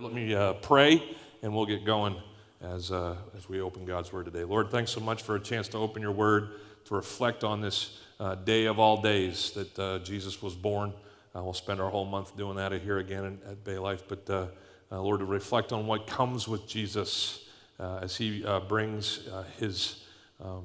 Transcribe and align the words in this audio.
Let 0.00 0.14
me 0.14 0.34
uh, 0.34 0.54
pray 0.54 1.02
and 1.42 1.54
we'll 1.54 1.66
get 1.66 1.84
going 1.84 2.16
as, 2.62 2.90
uh, 2.90 3.14
as 3.36 3.46
we 3.46 3.60
open 3.60 3.84
God's 3.84 4.10
Word 4.10 4.24
today. 4.24 4.42
Lord, 4.42 4.70
thanks 4.70 4.90
so 4.90 5.00
much 5.00 5.22
for 5.22 5.36
a 5.36 5.40
chance 5.40 5.68
to 5.68 5.76
open 5.76 6.00
your 6.00 6.12
Word, 6.12 6.52
to 6.86 6.94
reflect 6.94 7.44
on 7.44 7.60
this 7.60 7.98
uh, 8.18 8.36
day 8.36 8.64
of 8.64 8.78
all 8.78 9.02
days 9.02 9.50
that 9.50 9.78
uh, 9.78 9.98
Jesus 9.98 10.40
was 10.40 10.54
born. 10.54 10.94
Uh, 11.36 11.42
we'll 11.42 11.52
spend 11.52 11.78
our 11.78 11.90
whole 11.90 12.06
month 12.06 12.34
doing 12.38 12.56
that 12.56 12.72
here 12.72 13.00
again 13.00 13.38
at 13.46 13.64
Bay 13.64 13.76
Life. 13.76 14.04
But 14.08 14.30
uh, 14.30 14.46
Lord, 14.90 15.20
to 15.20 15.26
reflect 15.26 15.74
on 15.74 15.86
what 15.86 16.06
comes 16.06 16.48
with 16.48 16.66
Jesus 16.66 17.46
as 17.78 18.16
he 18.16 18.46
brings 18.68 19.28
his, 19.58 20.04
um, 20.42 20.64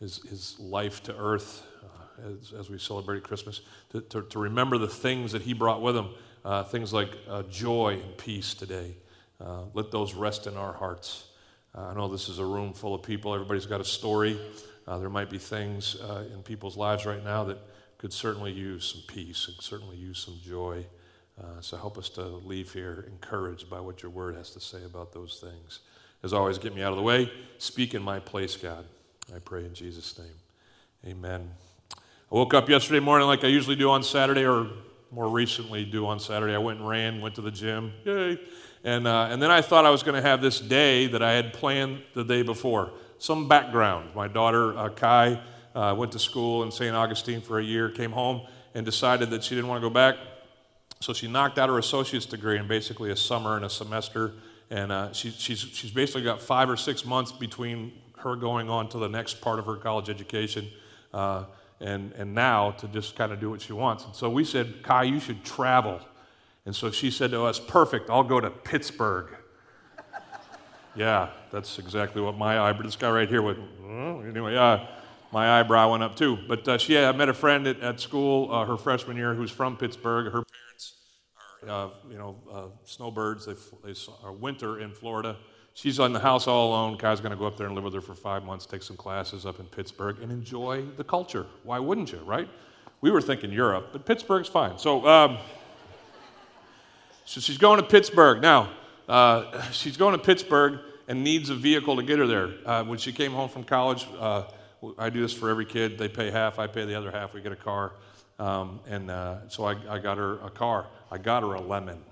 his, 0.00 0.22
his 0.22 0.58
life 0.58 1.02
to 1.02 1.14
earth 1.18 1.66
as, 2.26 2.54
as 2.58 2.70
we 2.70 2.78
celebrate 2.78 3.24
Christmas, 3.24 3.60
to, 3.90 4.00
to, 4.00 4.22
to 4.22 4.38
remember 4.38 4.78
the 4.78 4.88
things 4.88 5.32
that 5.32 5.42
he 5.42 5.52
brought 5.52 5.82
with 5.82 5.94
him 5.94 6.08
uh, 6.48 6.64
things 6.64 6.94
like 6.94 7.10
uh, 7.28 7.42
joy 7.42 8.00
and 8.02 8.16
peace 8.16 8.54
today. 8.54 8.96
Uh, 9.38 9.64
let 9.74 9.90
those 9.90 10.14
rest 10.14 10.46
in 10.46 10.56
our 10.56 10.72
hearts. 10.72 11.26
Uh, 11.76 11.88
I 11.88 11.94
know 11.94 12.08
this 12.08 12.30
is 12.30 12.38
a 12.38 12.44
room 12.44 12.72
full 12.72 12.94
of 12.94 13.02
people. 13.02 13.34
Everybody's 13.34 13.66
got 13.66 13.82
a 13.82 13.84
story. 13.84 14.40
Uh, 14.86 14.96
there 14.96 15.10
might 15.10 15.28
be 15.28 15.36
things 15.36 15.96
uh, 16.00 16.24
in 16.32 16.42
people's 16.42 16.74
lives 16.74 17.04
right 17.04 17.22
now 17.22 17.44
that 17.44 17.58
could 17.98 18.14
certainly 18.14 18.50
use 18.50 18.86
some 18.86 19.02
peace 19.06 19.46
and 19.46 19.60
certainly 19.60 19.98
use 19.98 20.18
some 20.20 20.40
joy. 20.42 20.86
so 21.60 21.76
help 21.76 21.98
us 21.98 22.08
to 22.08 22.22
leave 22.22 22.72
here 22.72 23.04
encouraged 23.08 23.68
by 23.68 23.78
what 23.78 24.02
your 24.02 24.10
word 24.10 24.34
has 24.34 24.50
to 24.52 24.60
say 24.60 24.82
about 24.86 25.12
those 25.12 25.38
things. 25.40 25.80
As 26.22 26.32
always, 26.32 26.56
get 26.56 26.74
me 26.74 26.82
out 26.82 26.92
of 26.92 26.96
the 26.96 27.02
way. 27.02 27.30
Speak 27.58 27.92
in 27.92 28.02
my 28.02 28.20
place, 28.20 28.56
God. 28.56 28.86
I 29.36 29.38
pray 29.38 29.66
in 29.66 29.74
Jesus' 29.74 30.18
name. 30.18 31.12
Amen. 31.12 31.50
I 31.92 32.34
woke 32.34 32.54
up 32.54 32.70
yesterday 32.70 33.00
morning 33.00 33.28
like 33.28 33.44
I 33.44 33.48
usually 33.48 33.76
do 33.76 33.90
on 33.90 34.02
Saturday 34.02 34.46
or 34.46 34.68
more 35.10 35.28
recently 35.28 35.84
do 35.84 36.06
on 36.06 36.20
Saturday. 36.20 36.54
I 36.54 36.58
went 36.58 36.80
and 36.80 36.88
ran, 36.88 37.20
went 37.20 37.34
to 37.36 37.40
the 37.40 37.50
gym, 37.50 37.92
yay. 38.04 38.38
And, 38.84 39.06
uh, 39.06 39.28
and 39.30 39.42
then 39.42 39.50
I 39.50 39.60
thought 39.60 39.84
I 39.84 39.90
was 39.90 40.02
going 40.02 40.14
to 40.14 40.26
have 40.26 40.40
this 40.40 40.60
day 40.60 41.06
that 41.08 41.22
I 41.22 41.32
had 41.32 41.52
planned 41.52 42.02
the 42.14 42.24
day 42.24 42.42
before. 42.42 42.92
Some 43.18 43.48
background. 43.48 44.10
My 44.14 44.28
daughter, 44.28 44.76
uh, 44.76 44.90
Kai, 44.90 45.40
uh, 45.74 45.94
went 45.96 46.12
to 46.12 46.18
school 46.18 46.62
in 46.62 46.70
St. 46.70 46.94
Augustine 46.94 47.40
for 47.40 47.58
a 47.58 47.64
year, 47.64 47.88
came 47.88 48.12
home, 48.12 48.42
and 48.74 48.84
decided 48.84 49.30
that 49.30 49.42
she 49.42 49.54
didn't 49.54 49.68
want 49.68 49.82
to 49.82 49.88
go 49.88 49.92
back. 49.92 50.16
So 51.00 51.12
she 51.12 51.28
knocked 51.28 51.58
out 51.58 51.68
her 51.68 51.78
associate's 51.78 52.26
degree 52.26 52.58
in 52.58 52.68
basically 52.68 53.10
a 53.10 53.16
summer 53.16 53.56
and 53.56 53.64
a 53.64 53.70
semester. 53.70 54.32
And 54.70 54.92
uh, 54.92 55.12
she, 55.12 55.30
she's, 55.30 55.60
she's 55.60 55.90
basically 55.90 56.22
got 56.22 56.42
five 56.42 56.68
or 56.68 56.76
six 56.76 57.04
months 57.04 57.32
between 57.32 57.92
her 58.18 58.36
going 58.36 58.68
on 58.68 58.88
to 58.90 58.98
the 58.98 59.08
next 59.08 59.40
part 59.40 59.58
of 59.58 59.66
her 59.66 59.76
college 59.76 60.10
education. 60.10 60.68
Uh, 61.14 61.44
and, 61.80 62.12
and 62.12 62.34
now 62.34 62.72
to 62.72 62.88
just 62.88 63.16
kind 63.16 63.32
of 63.32 63.40
do 63.40 63.50
what 63.50 63.60
she 63.60 63.72
wants. 63.72 64.04
And 64.04 64.14
so 64.14 64.28
we 64.28 64.44
said, 64.44 64.82
Kai, 64.82 65.04
you 65.04 65.20
should 65.20 65.44
travel. 65.44 66.00
And 66.66 66.74
so 66.74 66.90
she 66.90 67.10
said 67.10 67.30
to 67.30 67.44
us, 67.44 67.58
Perfect, 67.58 68.10
I'll 68.10 68.24
go 68.24 68.40
to 68.40 68.50
Pittsburgh. 68.50 69.36
yeah, 70.96 71.30
that's 71.50 71.78
exactly 71.78 72.20
what 72.20 72.36
my 72.36 72.58
eyebrow, 72.58 72.84
this 72.84 72.96
guy 72.96 73.10
right 73.10 73.28
here 73.28 73.42
would, 73.42 73.62
anyway, 74.28 74.56
uh, 74.56 74.84
my 75.32 75.60
eyebrow 75.60 75.90
went 75.90 76.02
up 76.02 76.16
too. 76.16 76.38
But 76.48 76.66
uh, 76.66 76.78
she 76.78 76.98
I 76.98 77.12
met 77.12 77.28
a 77.28 77.34
friend 77.34 77.66
at, 77.66 77.80
at 77.80 78.00
school 78.00 78.52
uh, 78.52 78.64
her 78.64 78.76
freshman 78.76 79.16
year 79.16 79.34
who's 79.34 79.50
from 79.50 79.76
Pittsburgh. 79.76 80.32
Her 80.32 80.42
parents 80.44 80.94
are, 81.62 81.86
uh, 81.86 81.90
you 82.10 82.18
know, 82.18 82.36
uh, 82.50 82.62
snowbirds. 82.84 83.46
They, 83.46 83.54
they 83.84 83.94
are 84.24 84.32
winter 84.32 84.80
in 84.80 84.92
Florida. 84.92 85.36
She's 85.78 86.00
in 86.00 86.12
the 86.12 86.18
house 86.18 86.48
all 86.48 86.70
alone. 86.70 86.98
Kai's 86.98 87.20
going 87.20 87.30
to 87.30 87.36
go 87.36 87.46
up 87.46 87.56
there 87.56 87.68
and 87.68 87.76
live 87.76 87.84
with 87.84 87.94
her 87.94 88.00
for 88.00 88.16
five 88.16 88.42
months, 88.42 88.66
take 88.66 88.82
some 88.82 88.96
classes 88.96 89.46
up 89.46 89.60
in 89.60 89.66
Pittsburgh, 89.66 90.16
and 90.20 90.32
enjoy 90.32 90.84
the 90.96 91.04
culture. 91.04 91.46
Why 91.62 91.78
wouldn't 91.78 92.10
you, 92.10 92.18
right? 92.26 92.48
We 93.00 93.12
were 93.12 93.20
thinking 93.20 93.52
Europe, 93.52 93.90
but 93.92 94.04
Pittsburgh's 94.04 94.48
fine. 94.48 94.76
So, 94.76 95.06
um, 95.06 95.38
so 97.24 97.40
she's 97.40 97.58
going 97.58 97.80
to 97.80 97.86
Pittsburgh. 97.86 98.42
Now, 98.42 98.70
uh, 99.08 99.70
she's 99.70 99.96
going 99.96 100.18
to 100.18 100.18
Pittsburgh 100.18 100.80
and 101.06 101.22
needs 101.22 101.48
a 101.48 101.54
vehicle 101.54 101.94
to 101.94 102.02
get 102.02 102.18
her 102.18 102.26
there. 102.26 102.50
Uh, 102.66 102.82
when 102.82 102.98
she 102.98 103.12
came 103.12 103.30
home 103.30 103.48
from 103.48 103.62
college, 103.62 104.04
uh, 104.18 104.46
I 104.98 105.10
do 105.10 105.20
this 105.20 105.32
for 105.32 105.48
every 105.48 105.64
kid. 105.64 105.96
They 105.96 106.08
pay 106.08 106.32
half, 106.32 106.58
I 106.58 106.66
pay 106.66 106.86
the 106.86 106.96
other 106.96 107.12
half. 107.12 107.34
We 107.34 107.40
get 107.40 107.52
a 107.52 107.56
car. 107.56 107.92
Um, 108.40 108.80
and 108.88 109.12
uh, 109.12 109.48
so 109.48 109.62
I, 109.62 109.76
I 109.88 110.00
got 110.00 110.18
her 110.18 110.40
a 110.40 110.50
car. 110.50 110.88
I 111.12 111.18
got 111.18 111.44
her 111.44 111.54
a 111.54 111.60
lemon. 111.60 112.02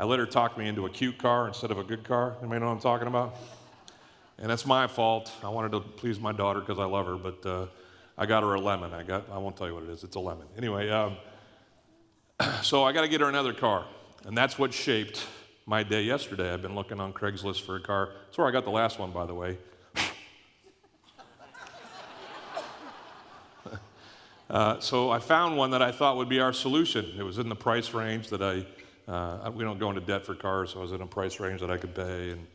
I 0.00 0.04
let 0.04 0.18
her 0.18 0.24
talk 0.24 0.56
me 0.56 0.66
into 0.66 0.86
a 0.86 0.88
cute 0.88 1.18
car 1.18 1.46
instead 1.46 1.70
of 1.70 1.76
a 1.76 1.84
good 1.84 2.04
car. 2.04 2.34
Anybody 2.40 2.60
know 2.60 2.68
what 2.68 2.72
I'm 2.72 2.80
talking 2.80 3.06
about? 3.06 3.36
And 4.38 4.48
that's 4.48 4.64
my 4.64 4.86
fault. 4.86 5.30
I 5.44 5.50
wanted 5.50 5.72
to 5.72 5.80
please 5.80 6.18
my 6.18 6.32
daughter 6.32 6.60
because 6.60 6.78
I 6.78 6.86
love 6.86 7.04
her, 7.04 7.16
but 7.16 7.44
uh, 7.44 7.66
I 8.16 8.24
got 8.24 8.42
her 8.42 8.54
a 8.54 8.60
lemon. 8.62 8.94
I 8.94 9.02
got, 9.02 9.28
I 9.30 9.36
won't 9.36 9.58
tell 9.58 9.66
you 9.66 9.74
what 9.74 9.82
it 9.82 9.90
is. 9.90 10.02
It's 10.02 10.16
a 10.16 10.20
lemon. 10.20 10.46
Anyway, 10.56 10.88
um, 10.88 11.18
so 12.62 12.82
I 12.82 12.92
got 12.92 13.02
to 13.02 13.08
get 13.08 13.20
her 13.20 13.28
another 13.28 13.52
car. 13.52 13.84
And 14.24 14.34
that's 14.34 14.58
what 14.58 14.72
shaped 14.72 15.26
my 15.66 15.82
day 15.82 16.00
yesterday. 16.00 16.50
I've 16.50 16.62
been 16.62 16.74
looking 16.74 16.98
on 16.98 17.12
Craigslist 17.12 17.66
for 17.66 17.76
a 17.76 17.80
car. 17.80 18.08
That's 18.24 18.38
where 18.38 18.46
I 18.46 18.52
got 18.52 18.64
the 18.64 18.70
last 18.70 18.98
one, 18.98 19.10
by 19.10 19.26
the 19.26 19.34
way. 19.34 19.58
uh, 24.48 24.80
so 24.80 25.10
I 25.10 25.18
found 25.18 25.58
one 25.58 25.72
that 25.72 25.82
I 25.82 25.92
thought 25.92 26.16
would 26.16 26.30
be 26.30 26.40
our 26.40 26.54
solution. 26.54 27.04
It 27.18 27.22
was 27.22 27.36
in 27.36 27.50
the 27.50 27.54
price 27.54 27.92
range 27.92 28.28
that 28.28 28.40
I 28.40 28.64
uh, 29.10 29.50
we 29.52 29.64
don't 29.64 29.78
go 29.78 29.88
into 29.88 30.00
debt 30.00 30.24
for 30.24 30.34
cars, 30.34 30.70
so 30.70 30.78
I 30.78 30.82
was 30.82 30.92
in 30.92 31.00
a 31.00 31.06
price 31.06 31.40
range 31.40 31.60
that 31.60 31.70
I 31.70 31.76
could 31.78 31.94
pay. 31.94 32.30
And 32.30 32.46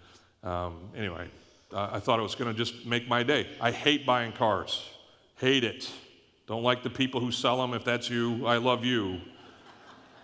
um, 0.43 0.89
anyway, 0.95 1.27
I 1.73 1.99
thought 1.99 2.19
it 2.19 2.23
was 2.23 2.35
going 2.35 2.51
to 2.51 2.57
just 2.57 2.85
make 2.85 3.09
my 3.09 3.23
day. 3.23 3.47
I 3.59 3.71
hate 3.71 4.05
buying 4.05 4.31
cars, 4.31 4.87
hate 5.35 5.65
it. 5.65 5.91
Don't 6.47 6.63
like 6.63 6.81
the 6.81 6.89
people 6.89 7.19
who 7.19 7.31
sell 7.31 7.57
them. 7.57 7.73
If 7.73 7.83
that's 7.83 8.09
you, 8.09 8.45
I 8.45 8.57
love 8.57 8.85
you. 8.85 9.19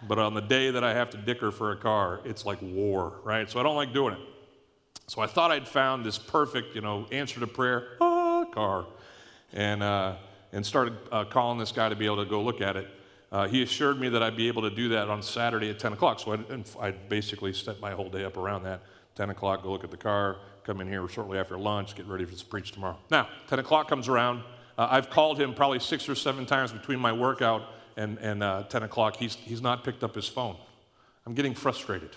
But 0.08 0.20
on 0.20 0.34
the 0.34 0.42
day 0.42 0.72
that 0.72 0.84
I 0.84 0.94
have 0.94 1.10
to 1.12 1.18
dicker 1.18 1.52
for 1.52 1.72
a 1.72 1.76
car, 1.76 2.22
it's 2.24 2.46
like 2.46 2.60
war, 2.62 3.20
right? 3.24 3.50
So 3.50 3.60
I 3.60 3.64
don't 3.64 3.76
like 3.76 3.94
doing 3.94 4.14
it. 4.14 4.20
So 5.08 5.22
I 5.22 5.28
thought 5.28 5.52
I'd 5.52 5.68
found 5.68 6.06
this 6.06 6.18
perfect, 6.18 6.76
you 6.76 6.82
know, 6.82 7.08
answer 7.12 7.42
to 7.42 7.48
prayer 7.48 7.98
ah, 8.00 8.46
car, 8.46 8.86
and 9.52 9.84
uh, 9.84 10.16
and 10.54 10.66
started 10.66 10.94
uh, 11.12 11.26
calling 11.26 11.58
this 11.60 11.74
guy 11.74 11.90
to 11.90 11.96
be 11.96 12.06
able 12.06 12.24
to 12.24 12.30
go 12.30 12.42
look 12.42 12.62
at 12.62 12.78
it. 12.78 12.88
Uh, 13.32 13.48
he 13.48 13.62
assured 13.64 14.00
me 14.00 14.10
that 14.10 14.22
I'd 14.22 14.36
be 14.36 14.48
able 14.48 14.62
to 14.64 14.70
do 14.70 14.90
that 14.90 15.10
on 15.10 15.24
Saturday 15.24 15.70
at 15.70 15.80
10 15.80 15.94
o'clock. 15.94 16.20
So 16.20 16.34
I, 16.34 16.88
I 16.88 16.92
basically 16.92 17.54
set 17.54 17.80
my 17.80 17.92
whole 17.92 18.10
day 18.10 18.26
up 18.26 18.38
around 18.38 18.64
that. 18.64 18.82
10 19.16 19.30
o'clock, 19.30 19.64
go 19.64 19.72
look 19.72 19.84
at 19.84 19.92
the 19.92 19.98
car, 19.98 20.38
come 20.64 20.82
in 20.82 20.88
here 20.88 21.08
shortly 21.08 21.38
after 21.38 21.58
lunch, 21.58 21.96
get 21.96 22.08
ready 22.08 22.26
for 22.26 22.36
to 22.36 22.46
preach 22.46 22.72
tomorrow. 22.72 22.98
Now, 23.10 23.28
10 23.48 23.60
o'clock 23.60 23.88
comes 23.88 24.08
around. 24.08 24.44
Uh, 24.78 24.88
I've 24.90 25.10
called 25.10 25.40
him 25.40 25.54
probably 25.54 25.80
six 25.80 26.08
or 26.08 26.16
seven 26.16 26.46
times 26.46 26.72
between 26.72 27.00
my 27.00 27.12
workout 27.12 27.64
and, 27.98 28.18
and 28.20 28.42
uh, 28.42 28.64
10 28.64 28.84
o'clock. 28.84 29.18
He's, 29.18 29.36
he's 29.36 29.62
not 29.62 29.84
picked 29.84 30.04
up 30.04 30.16
his 30.16 30.28
phone. 30.28 30.56
I'm 31.26 31.34
getting 31.34 31.54
frustrated. 31.54 32.16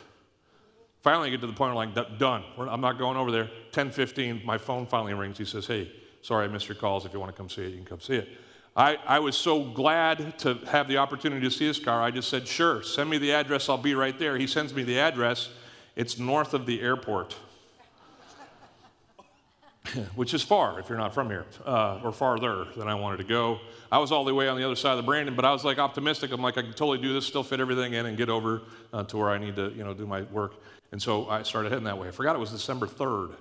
Finally, 1.03 1.29
I 1.29 1.31
get 1.33 1.43
to 1.43 1.47
the 1.47 1.53
point 1.53 1.75
where 1.75 1.85
I'm 1.85 1.95
like, 1.95 2.19
done. 2.19 2.43
I'm 2.59 2.81
not 2.81 2.99
going 2.99 3.19
over 3.19 3.31
there. 3.31 3.51
10:15, 3.73 4.43
my 4.43 4.57
phone 4.57 4.87
finally 4.87 5.13
rings. 5.13 5.37
He 5.37 5.45
says, 5.45 5.67
"Hey, 5.67 5.93
sorry 6.23 6.47
I 6.47 6.49
missed 6.49 6.67
your 6.67 6.77
calls. 6.77 7.05
If 7.05 7.13
you 7.13 7.21
want 7.21 7.31
to 7.31 7.37
come 7.37 7.51
see 7.51 7.61
it, 7.61 7.73
you 7.73 7.77
can 7.77 7.85
come 7.85 8.01
see 8.01 8.15
it." 8.15 8.29
I, 8.77 8.99
I 9.07 9.21
was 9.21 9.37
so 9.37 9.62
glad 9.62 10.37
to 10.41 10.55
have 10.67 10.89
the 10.89 10.97
opportunity 10.97 11.43
to 11.43 11.51
see 11.51 11.67
his 11.67 11.79
car. 11.79 12.03
I 12.03 12.11
just 12.11 12.29
said, 12.29 12.49
sure, 12.49 12.83
send 12.83 13.09
me 13.09 13.19
the 13.19 13.33
address. 13.33 13.69
I'll 13.69 13.79
be 13.79 13.95
right 13.95 14.19
there. 14.19 14.37
He 14.37 14.49
sends 14.49 14.75
me 14.75 14.83
the 14.83 14.99
address. 14.99 15.49
It's 15.95 16.19
north 16.19 16.55
of 16.55 16.67
the 16.67 16.81
airport, 16.81 17.37
which 20.17 20.34
is 20.34 20.43
far 20.43 20.81
if 20.81 20.89
you're 20.89 20.99
not 20.99 21.15
from 21.15 21.31
here, 21.31 21.47
uh, 21.65 22.01
or 22.03 22.11
farther 22.11 22.67
than 22.77 22.89
I 22.89 22.97
wanted 22.97 23.19
to 23.19 23.25
go. 23.25 23.61
I 23.93 23.99
was 23.99 24.11
all 24.11 24.25
the 24.25 24.34
way 24.34 24.49
on 24.49 24.57
the 24.57 24.65
other 24.65 24.75
side 24.75 24.91
of 24.91 24.97
the 24.97 25.05
Brandon, 25.05 25.37
but 25.37 25.45
I 25.45 25.53
was 25.53 25.65
like 25.65 25.79
optimistic. 25.79 26.33
I'm 26.33 26.43
like, 26.43 26.59
I 26.59 26.63
can 26.63 26.73
totally 26.73 26.99
do 26.99 27.13
this, 27.13 27.25
still 27.27 27.45
fit 27.45 27.61
everything 27.61 27.93
in, 27.93 28.07
and 28.07 28.17
get 28.17 28.29
over 28.29 28.63
uh, 28.93 29.05
to 29.05 29.17
where 29.17 29.31
I 29.31 29.39
need 29.39 29.55
to, 29.55 29.71
you 29.71 29.84
know, 29.84 29.95
do 29.95 30.05
my 30.05 30.23
work. 30.23 30.55
And 30.91 31.01
so 31.01 31.29
I 31.29 31.45
started 31.45 31.71
heading 31.71 31.84
that 31.84 31.97
way. 31.97 32.09
I 32.09 32.11
forgot 32.11 32.34
it 32.34 32.41
was 32.41 32.51
December 32.51 32.89
3rd 32.89 33.37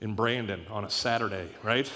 in 0.00 0.14
Brandon 0.14 0.64
on 0.70 0.86
a 0.86 0.90
Saturday, 0.90 1.48
right? 1.62 1.90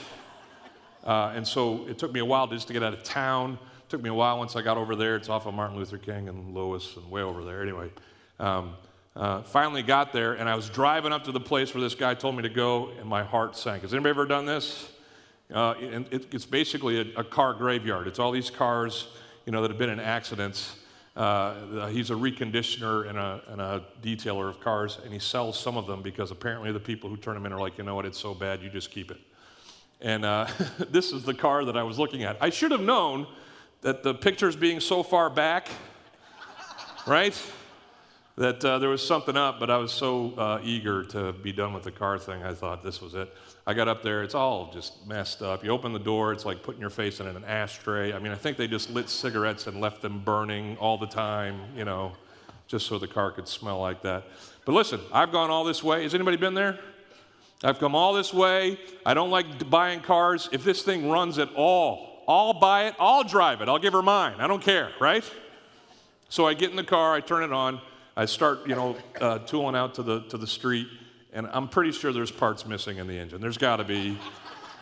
Uh, 1.05 1.33
and 1.35 1.47
so 1.47 1.87
it 1.87 1.99
took 1.99 2.13
me 2.13 2.21
a 2.21 2.25
while 2.25 2.47
just 2.47 2.67
to 2.69 2.73
get 2.73 2.83
out 2.83 2.93
of 2.93 3.03
town. 3.03 3.55
It 3.55 3.89
took 3.89 4.03
me 4.03 4.11
a 4.11 4.15
while 4.15 4.39
once 4.39 4.57
I 4.57 4.63
got 4.63 4.77
over 4.77 4.95
there. 4.97 5.17
It's 5.17 5.29
off 5.29 5.47
of 5.47 5.55
Martin 5.55 5.77
Luther 5.77 5.99
King 5.99 6.29
and 6.29 6.55
Lois 6.55 6.97
and 6.97 7.11
way 7.11 7.23
over 7.23 7.45
there. 7.45 7.63
Anyway, 7.63 7.91
um, 8.39 8.75
uh, 9.17 9.43
finally 9.43 9.83
got 9.83 10.13
there, 10.13 10.35
and 10.35 10.49
I 10.49 10.55
was 10.55 10.69
driving 10.69 11.13
up 11.13 11.25
to 11.25 11.33
the 11.33 11.41
place 11.41 11.75
where 11.75 11.81
this 11.81 11.95
guy 11.95 12.15
told 12.15 12.37
me 12.37 12.43
to 12.43 12.49
go, 12.49 12.91
and 13.01 13.09
my 13.09 13.25
heart 13.25 13.57
sank. 13.57 13.83
Has 13.83 13.93
anybody 13.93 14.11
ever 14.11 14.27
done 14.27 14.47
this? 14.47 14.93
Uh, 15.53 15.75
it, 15.81 16.27
it's 16.33 16.45
basically 16.45 17.01
a, 17.01 17.21
a, 17.21 17.25
car 17.25 17.55
graveyard. 17.55 18.07
It's 18.07 18.19
all 18.19 18.31
these 18.31 18.51
cars, 18.51 19.09
you 19.47 19.53
know, 19.53 19.63
that 19.63 19.71
have 19.71 19.79
been 19.79 19.89
in 19.89 19.99
accidents. 19.99 20.77
Uh, 21.17 21.89
he's 21.89 22.11
a 22.11 22.15
reconditioner 22.15 23.09
and 23.09 23.19
a, 23.19 23.43
and 23.49 23.61
a 23.61 23.85
detailer 24.03 24.49
of 24.49 24.61
cars, 24.61 24.99
and 25.03 25.13
he 25.13 25.19
sells 25.19 25.59
some 25.59 25.77
of 25.77 25.87
them 25.87 26.03
because 26.03 26.31
apparently 26.31 26.71
the 26.71 26.79
people 26.79 27.09
who 27.11 27.17
turn 27.17 27.35
them 27.35 27.47
in 27.47 27.53
are 27.53 27.59
like, 27.59 27.79
you 27.79 27.83
know 27.83 27.95
what, 27.95 28.05
it's 28.05 28.19
so 28.19 28.35
bad, 28.35 28.63
you 28.63 28.69
just 28.69 28.91
keep 28.91 29.11
it. 29.11 29.19
And 30.01 30.25
uh, 30.25 30.47
this 30.91 31.13
is 31.13 31.25
the 31.25 31.35
car 31.35 31.65
that 31.65 31.77
I 31.77 31.83
was 31.83 31.99
looking 31.99 32.23
at. 32.23 32.37
I 32.41 32.51
should 32.51 32.71
have 32.71 32.81
known 32.81 33.27
that 33.81 34.03
the 34.03 34.15
pictures 34.15 34.57
being 34.57 34.81
so 34.81 35.03
far 35.03 35.31
back, 35.31 35.69
right? 37.07 37.41
That 38.37 38.65
uh, 38.65 38.79
there 38.79 38.89
was 38.89 39.05
something 39.05 39.37
up, 39.37 39.59
but 39.59 39.71
I 39.71 39.79
was 39.79 39.93
so 39.93 40.33
uh, 40.37 40.61
eager 40.63 41.05
to 41.07 41.33
be 41.33 41.53
done 41.53 41.73
with 41.73 41.83
the 41.83 41.91
car 41.91 42.19
thing, 42.19 42.43
I 42.45 42.55
thought 42.55 42.83
this 42.85 43.01
was 43.01 43.15
it. 43.15 43.35
I 43.67 43.75
got 43.75 43.89
up 43.89 44.03
there, 44.03 44.23
it's 44.23 44.35
all 44.35 44.73
just 44.73 45.07
messed 45.07 45.43
up. 45.43 45.65
You 45.65 45.71
open 45.71 45.93
the 45.93 45.99
door, 45.99 46.33
it's 46.33 46.45
like 46.45 46.63
putting 46.63 46.81
your 46.81 46.91
face 46.91 47.19
in 47.21 47.27
an 47.27 47.45
ashtray. 47.45 48.13
I 48.13 48.21
mean, 48.21 48.33
I 48.33 48.37
think 48.37 48.57
they 48.57 48.69
just 48.69 48.91
lit 48.91 49.09
cigarettes 49.09 49.67
and 49.67 49.81
left 49.81 50.03
them 50.03 50.21
burning 50.21 50.77
all 50.79 50.97
the 50.97 51.07
time, 51.07 51.61
you 51.77 51.85
know. 51.85 52.13
just 52.69 52.87
so 52.87 52.99
the 52.99 53.09
car 53.09 53.33
could 53.33 53.49
smell 53.49 53.81
like 53.81 54.03
that. 54.03 54.25
But 54.65 54.73
listen, 54.73 55.01
I've 55.13 55.33
gone 55.33 55.51
all 55.51 55.65
this 55.65 55.83
way. 55.83 56.03
Has 56.05 56.15
anybody 56.15 56.37
been 56.37 56.55
there? 56.55 56.79
I've 57.63 57.79
come 57.79 57.95
all 57.95 58.13
this 58.13 58.33
way. 58.33 58.79
I 59.05 59.15
don't 59.15 59.31
like 59.31 59.69
buying 59.69 60.01
cars. 60.01 60.49
If 60.53 60.63
this 60.65 60.83
thing 60.83 61.09
runs 61.11 61.39
at 61.39 61.53
all, 61.55 62.25
I'll 62.29 62.55
buy 62.55 62.89
it, 62.89 62.95
I'll 62.99 63.25
drive 63.25 63.63
it, 63.63 63.69
I'll 63.69 63.79
give 63.79 63.95
her 63.95 64.03
mine. 64.03 64.37
I 64.39 64.47
don't 64.47 64.63
care, 64.63 64.91
right? 65.01 65.25
So 66.29 66.47
I 66.47 66.55
get 66.55 66.71
in 66.71 66.77
the 66.77 66.85
car, 66.85 67.15
I 67.15 67.21
turn 67.21 67.43
it 67.43 67.53
on, 67.53 67.81
I 68.17 68.27
start, 68.27 68.69
you 68.69 68.75
know, 68.75 68.97
uh, 69.21 69.39
tooling 69.39 69.75
out 69.75 69.95
to 69.95 70.03
the, 70.03 70.21
to 70.29 70.37
the 70.37 70.47
street, 70.47 70.89
and 71.33 71.47
I'm 71.53 71.69
pretty 71.69 71.93
sure 71.93 72.13
there's 72.13 72.31
parts 72.31 72.67
missing 72.67 72.99
in 72.99 73.07
the 73.07 73.19
engine. 73.19 73.41
There's 73.41 73.57
got 73.57 73.77
to 73.77 73.85
be, 73.85 74.19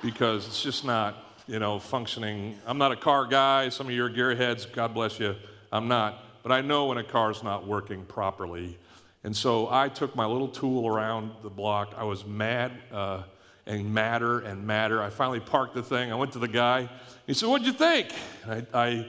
because 0.03 0.47
it's 0.47 0.63
just 0.63 0.85
not, 0.85 1.17
you 1.47 1.61
know, 1.61 1.79
functioning. 1.79 2.59
I'm 2.67 2.79
not 2.79 2.91
a 2.91 2.97
car 2.97 3.27
guy. 3.27 3.69
Some 3.69 3.87
of 3.87 3.93
you 3.93 4.05
are 4.05 4.11
gearheads, 4.11 4.71
God 4.73 4.93
bless 4.93 5.21
you. 5.21 5.37
I'm 5.71 5.87
not. 5.87 6.23
But 6.43 6.53
I 6.53 6.61
know 6.61 6.87
when 6.87 6.99
a 6.99 7.05
car's 7.05 7.43
not 7.43 7.67
working 7.67 8.05
properly. 8.05 8.79
And 9.27 9.37
so 9.37 9.69
I 9.69 9.89
took 9.89 10.15
my 10.15 10.25
little 10.25 10.47
tool 10.47 10.87
around 10.87 11.33
the 11.43 11.51
block. 11.51 11.95
I 11.99 12.05
was 12.05 12.25
mad 12.25 12.71
uh, 12.93 13.25
and 13.67 13.93
madder 13.93 14.39
and 14.39 14.65
madder. 14.65 15.03
I 15.03 15.11
finally 15.11 15.41
parked 15.41 15.75
the 15.75 15.83
thing. 15.83 16.13
I 16.13 16.15
went 16.15 16.31
to 16.35 16.39
the 16.39 16.47
guy. 16.47 16.89
He 17.27 17.35
said, 17.35 17.49
What'd 17.49 17.67
you 17.67 17.73
think? 17.73 18.13
I, 18.49 18.65
I, 18.73 19.07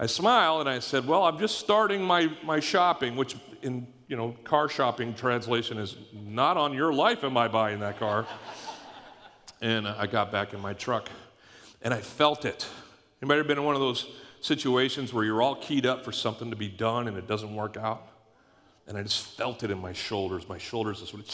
I 0.00 0.06
smiled 0.06 0.62
and 0.62 0.68
I 0.68 0.80
said, 0.80 1.06
Well, 1.06 1.22
I'm 1.22 1.38
just 1.38 1.60
starting 1.60 2.02
my, 2.02 2.32
my 2.42 2.58
shopping, 2.58 3.14
which 3.14 3.36
in 3.62 3.86
you 4.08 4.16
know, 4.16 4.34
car 4.42 4.68
shopping 4.68 5.14
translation 5.14 5.78
is 5.78 5.96
not 6.12 6.56
on 6.56 6.74
your 6.74 6.92
life 6.92 7.22
am 7.22 7.36
I 7.36 7.46
buying 7.46 7.78
that 7.78 8.00
car. 8.00 8.26
and 9.60 9.86
I 9.86 10.08
got 10.08 10.32
back 10.32 10.52
in 10.52 10.58
my 10.58 10.72
truck 10.72 11.08
and 11.80 11.94
I 11.94 12.00
felt 12.00 12.44
it. 12.44 12.66
Anybody 13.22 13.38
ever 13.38 13.46
been 13.46 13.58
in 13.58 13.64
one 13.64 13.76
of 13.76 13.80
those 13.80 14.08
situations 14.40 15.14
where 15.14 15.22
you're 15.22 15.42
all 15.42 15.54
keyed 15.54 15.86
up 15.86 16.04
for 16.04 16.10
something 16.10 16.50
to 16.50 16.56
be 16.56 16.68
done 16.68 17.06
and 17.06 17.16
it 17.16 17.28
doesn't 17.28 17.54
work 17.54 17.76
out? 17.76 18.08
And 18.90 18.98
I 18.98 19.04
just 19.04 19.36
felt 19.36 19.62
it 19.62 19.70
in 19.70 19.80
my 19.80 19.92
shoulders. 19.92 20.48
My 20.48 20.58
shoulders 20.58 20.98
just 20.98 21.14
went, 21.14 21.28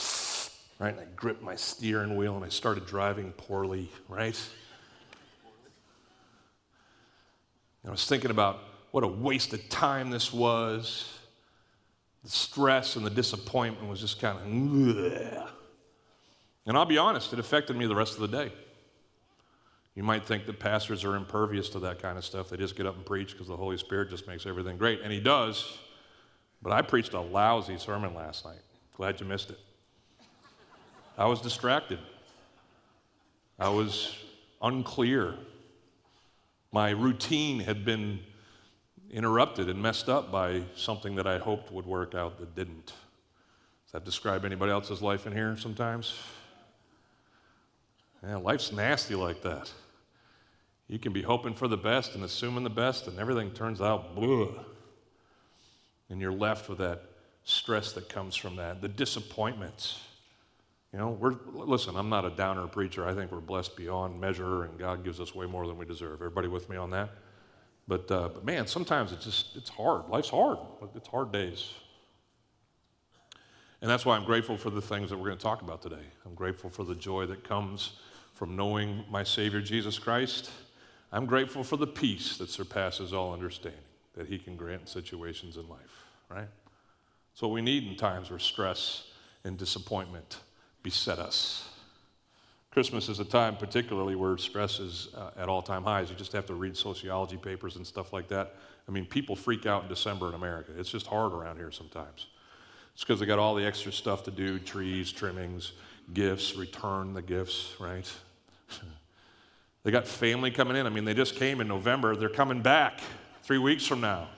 right? 0.78 0.90
And 0.90 1.00
I 1.00 1.10
gripped 1.16 1.42
my 1.42 1.56
steering 1.56 2.14
wheel 2.14 2.36
and 2.36 2.44
I 2.44 2.50
started 2.50 2.84
driving 2.84 3.32
poorly, 3.32 3.88
right? 4.10 4.38
And 7.82 7.88
I 7.88 7.90
was 7.90 8.06
thinking 8.06 8.30
about 8.30 8.58
what 8.90 9.04
a 9.04 9.08
waste 9.08 9.54
of 9.54 9.66
time 9.70 10.10
this 10.10 10.34
was. 10.34 11.10
The 12.24 12.28
stress 12.28 12.96
and 12.96 13.06
the 13.06 13.10
disappointment 13.10 13.88
was 13.88 14.02
just 14.02 14.20
kind 14.20 14.36
of, 14.38 15.48
and 16.66 16.76
I'll 16.76 16.84
be 16.84 16.98
honest, 16.98 17.32
it 17.32 17.38
affected 17.38 17.74
me 17.74 17.86
the 17.86 17.96
rest 17.96 18.16
of 18.16 18.20
the 18.20 18.28
day. 18.28 18.52
You 19.94 20.02
might 20.02 20.26
think 20.26 20.44
that 20.44 20.60
pastors 20.60 21.04
are 21.04 21.16
impervious 21.16 21.70
to 21.70 21.78
that 21.78 22.02
kind 22.02 22.18
of 22.18 22.24
stuff. 22.26 22.50
They 22.50 22.58
just 22.58 22.76
get 22.76 22.84
up 22.84 22.96
and 22.96 23.06
preach 23.06 23.32
because 23.32 23.46
the 23.48 23.56
Holy 23.56 23.78
Spirit 23.78 24.10
just 24.10 24.26
makes 24.28 24.44
everything 24.44 24.76
great. 24.76 25.00
And 25.00 25.10
He 25.10 25.20
does. 25.20 25.78
But 26.66 26.72
I 26.72 26.82
preached 26.82 27.14
a 27.14 27.20
lousy 27.20 27.78
sermon 27.78 28.12
last 28.12 28.44
night. 28.44 28.58
Glad 28.96 29.20
you 29.20 29.26
missed 29.26 29.50
it. 29.50 29.58
I 31.16 31.26
was 31.26 31.40
distracted. 31.40 32.00
I 33.56 33.68
was 33.68 34.12
unclear. 34.60 35.36
My 36.72 36.90
routine 36.90 37.60
had 37.60 37.84
been 37.84 38.18
interrupted 39.12 39.70
and 39.70 39.80
messed 39.80 40.08
up 40.08 40.32
by 40.32 40.62
something 40.74 41.14
that 41.14 41.26
I 41.28 41.38
hoped 41.38 41.70
would 41.70 41.86
work 41.86 42.16
out 42.16 42.40
that 42.40 42.56
didn't. 42.56 42.86
Does 42.86 43.92
that 43.92 44.04
describe 44.04 44.44
anybody 44.44 44.72
else's 44.72 45.00
life 45.00 45.24
in 45.24 45.32
here 45.32 45.56
sometimes? 45.56 46.14
Yeah, 48.24 48.38
life's 48.38 48.72
nasty 48.72 49.14
like 49.14 49.40
that. 49.42 49.70
You 50.88 50.98
can 50.98 51.12
be 51.12 51.22
hoping 51.22 51.54
for 51.54 51.68
the 51.68 51.76
best 51.76 52.16
and 52.16 52.24
assuming 52.24 52.64
the 52.64 52.70
best, 52.70 53.06
and 53.06 53.20
everything 53.20 53.52
turns 53.52 53.80
out 53.80 54.16
blah. 54.16 54.48
And 56.08 56.20
you're 56.20 56.32
left 56.32 56.68
with 56.68 56.78
that 56.78 57.02
stress 57.44 57.92
that 57.92 58.08
comes 58.08 58.34
from 58.36 58.56
that, 58.56 58.80
the 58.80 58.88
disappointments. 58.88 60.00
You 60.92 60.98
know, 60.98 61.10
we're, 61.10 61.34
listen, 61.52 61.96
I'm 61.96 62.08
not 62.08 62.24
a 62.24 62.30
downer 62.30 62.66
preacher. 62.66 63.06
I 63.06 63.14
think 63.14 63.30
we're 63.30 63.40
blessed 63.40 63.76
beyond 63.76 64.20
measure, 64.20 64.64
and 64.64 64.78
God 64.78 65.04
gives 65.04 65.20
us 65.20 65.34
way 65.34 65.46
more 65.46 65.66
than 65.66 65.78
we 65.78 65.84
deserve. 65.84 66.14
Everybody 66.14 66.48
with 66.48 66.68
me 66.68 66.76
on 66.76 66.90
that? 66.90 67.10
But, 67.88 68.10
uh, 68.10 68.28
but 68.28 68.44
man, 68.44 68.66
sometimes 68.66 69.12
it's 69.12 69.24
just, 69.24 69.56
it's 69.56 69.68
hard. 69.68 70.08
Life's 70.08 70.30
hard. 70.30 70.58
It's 70.94 71.08
hard 71.08 71.32
days. 71.32 71.72
And 73.80 73.90
that's 73.90 74.04
why 74.04 74.16
I'm 74.16 74.24
grateful 74.24 74.56
for 74.56 74.70
the 74.70 74.80
things 74.80 75.10
that 75.10 75.18
we're 75.18 75.26
going 75.26 75.38
to 75.38 75.42
talk 75.42 75.62
about 75.62 75.82
today. 75.82 76.06
I'm 76.24 76.34
grateful 76.34 76.70
for 76.70 76.82
the 76.82 76.94
joy 76.94 77.26
that 77.26 77.44
comes 77.44 77.92
from 78.32 78.56
knowing 78.56 79.04
my 79.10 79.22
Savior 79.22 79.60
Jesus 79.60 79.98
Christ. 79.98 80.50
I'm 81.12 81.26
grateful 81.26 81.62
for 81.62 81.76
the 81.76 81.86
peace 81.86 82.38
that 82.38 82.50
surpasses 82.50 83.12
all 83.12 83.32
understanding 83.32 83.85
that 84.16 84.26
He 84.26 84.38
can 84.38 84.56
grant 84.56 84.88
situations 84.88 85.56
in 85.56 85.68
life, 85.68 86.04
right? 86.30 86.48
It's 87.32 87.42
what 87.42 87.52
we 87.52 87.62
need 87.62 87.86
in 87.86 87.96
times 87.96 88.30
where 88.30 88.38
stress 88.38 89.04
and 89.44 89.58
disappointment 89.58 90.38
beset 90.82 91.18
us. 91.18 91.68
Christmas 92.70 93.08
is 93.08 93.20
a 93.20 93.24
time, 93.24 93.56
particularly 93.56 94.14
where 94.14 94.36
stress 94.36 94.80
is 94.80 95.08
uh, 95.14 95.30
at 95.38 95.48
all 95.48 95.62
time 95.62 95.82
highs. 95.82 96.10
You 96.10 96.16
just 96.16 96.32
have 96.32 96.46
to 96.46 96.54
read 96.54 96.76
sociology 96.76 97.36
papers 97.36 97.76
and 97.76 97.86
stuff 97.86 98.12
like 98.12 98.28
that. 98.28 98.54
I 98.86 98.90
mean, 98.90 99.06
people 99.06 99.34
freak 99.34 99.66
out 99.66 99.82
in 99.82 99.88
December 99.88 100.28
in 100.28 100.34
America. 100.34 100.72
It's 100.78 100.90
just 100.90 101.06
hard 101.06 101.32
around 101.32 101.56
here 101.56 101.70
sometimes. 101.70 102.26
It's 102.94 103.02
because 103.02 103.20
they 103.20 103.26
got 103.26 103.38
all 103.38 103.54
the 103.54 103.64
extra 103.64 103.92
stuff 103.92 104.24
to 104.24 104.30
do 104.30 104.58
trees, 104.58 105.12
trimmings, 105.12 105.72
gifts, 106.12 106.56
return 106.56 107.14
the 107.14 107.22
gifts, 107.22 107.74
right? 107.78 108.10
they 109.82 109.90
got 109.90 110.06
family 110.06 110.50
coming 110.50 110.76
in. 110.76 110.86
I 110.86 110.90
mean, 110.90 111.04
they 111.04 111.14
just 111.14 111.36
came 111.36 111.60
in 111.60 111.68
November. 111.68 112.16
They're 112.16 112.28
coming 112.28 112.62
back 112.62 113.00
three 113.46 113.58
weeks 113.58 113.86
from 113.86 114.00
now. 114.00 114.28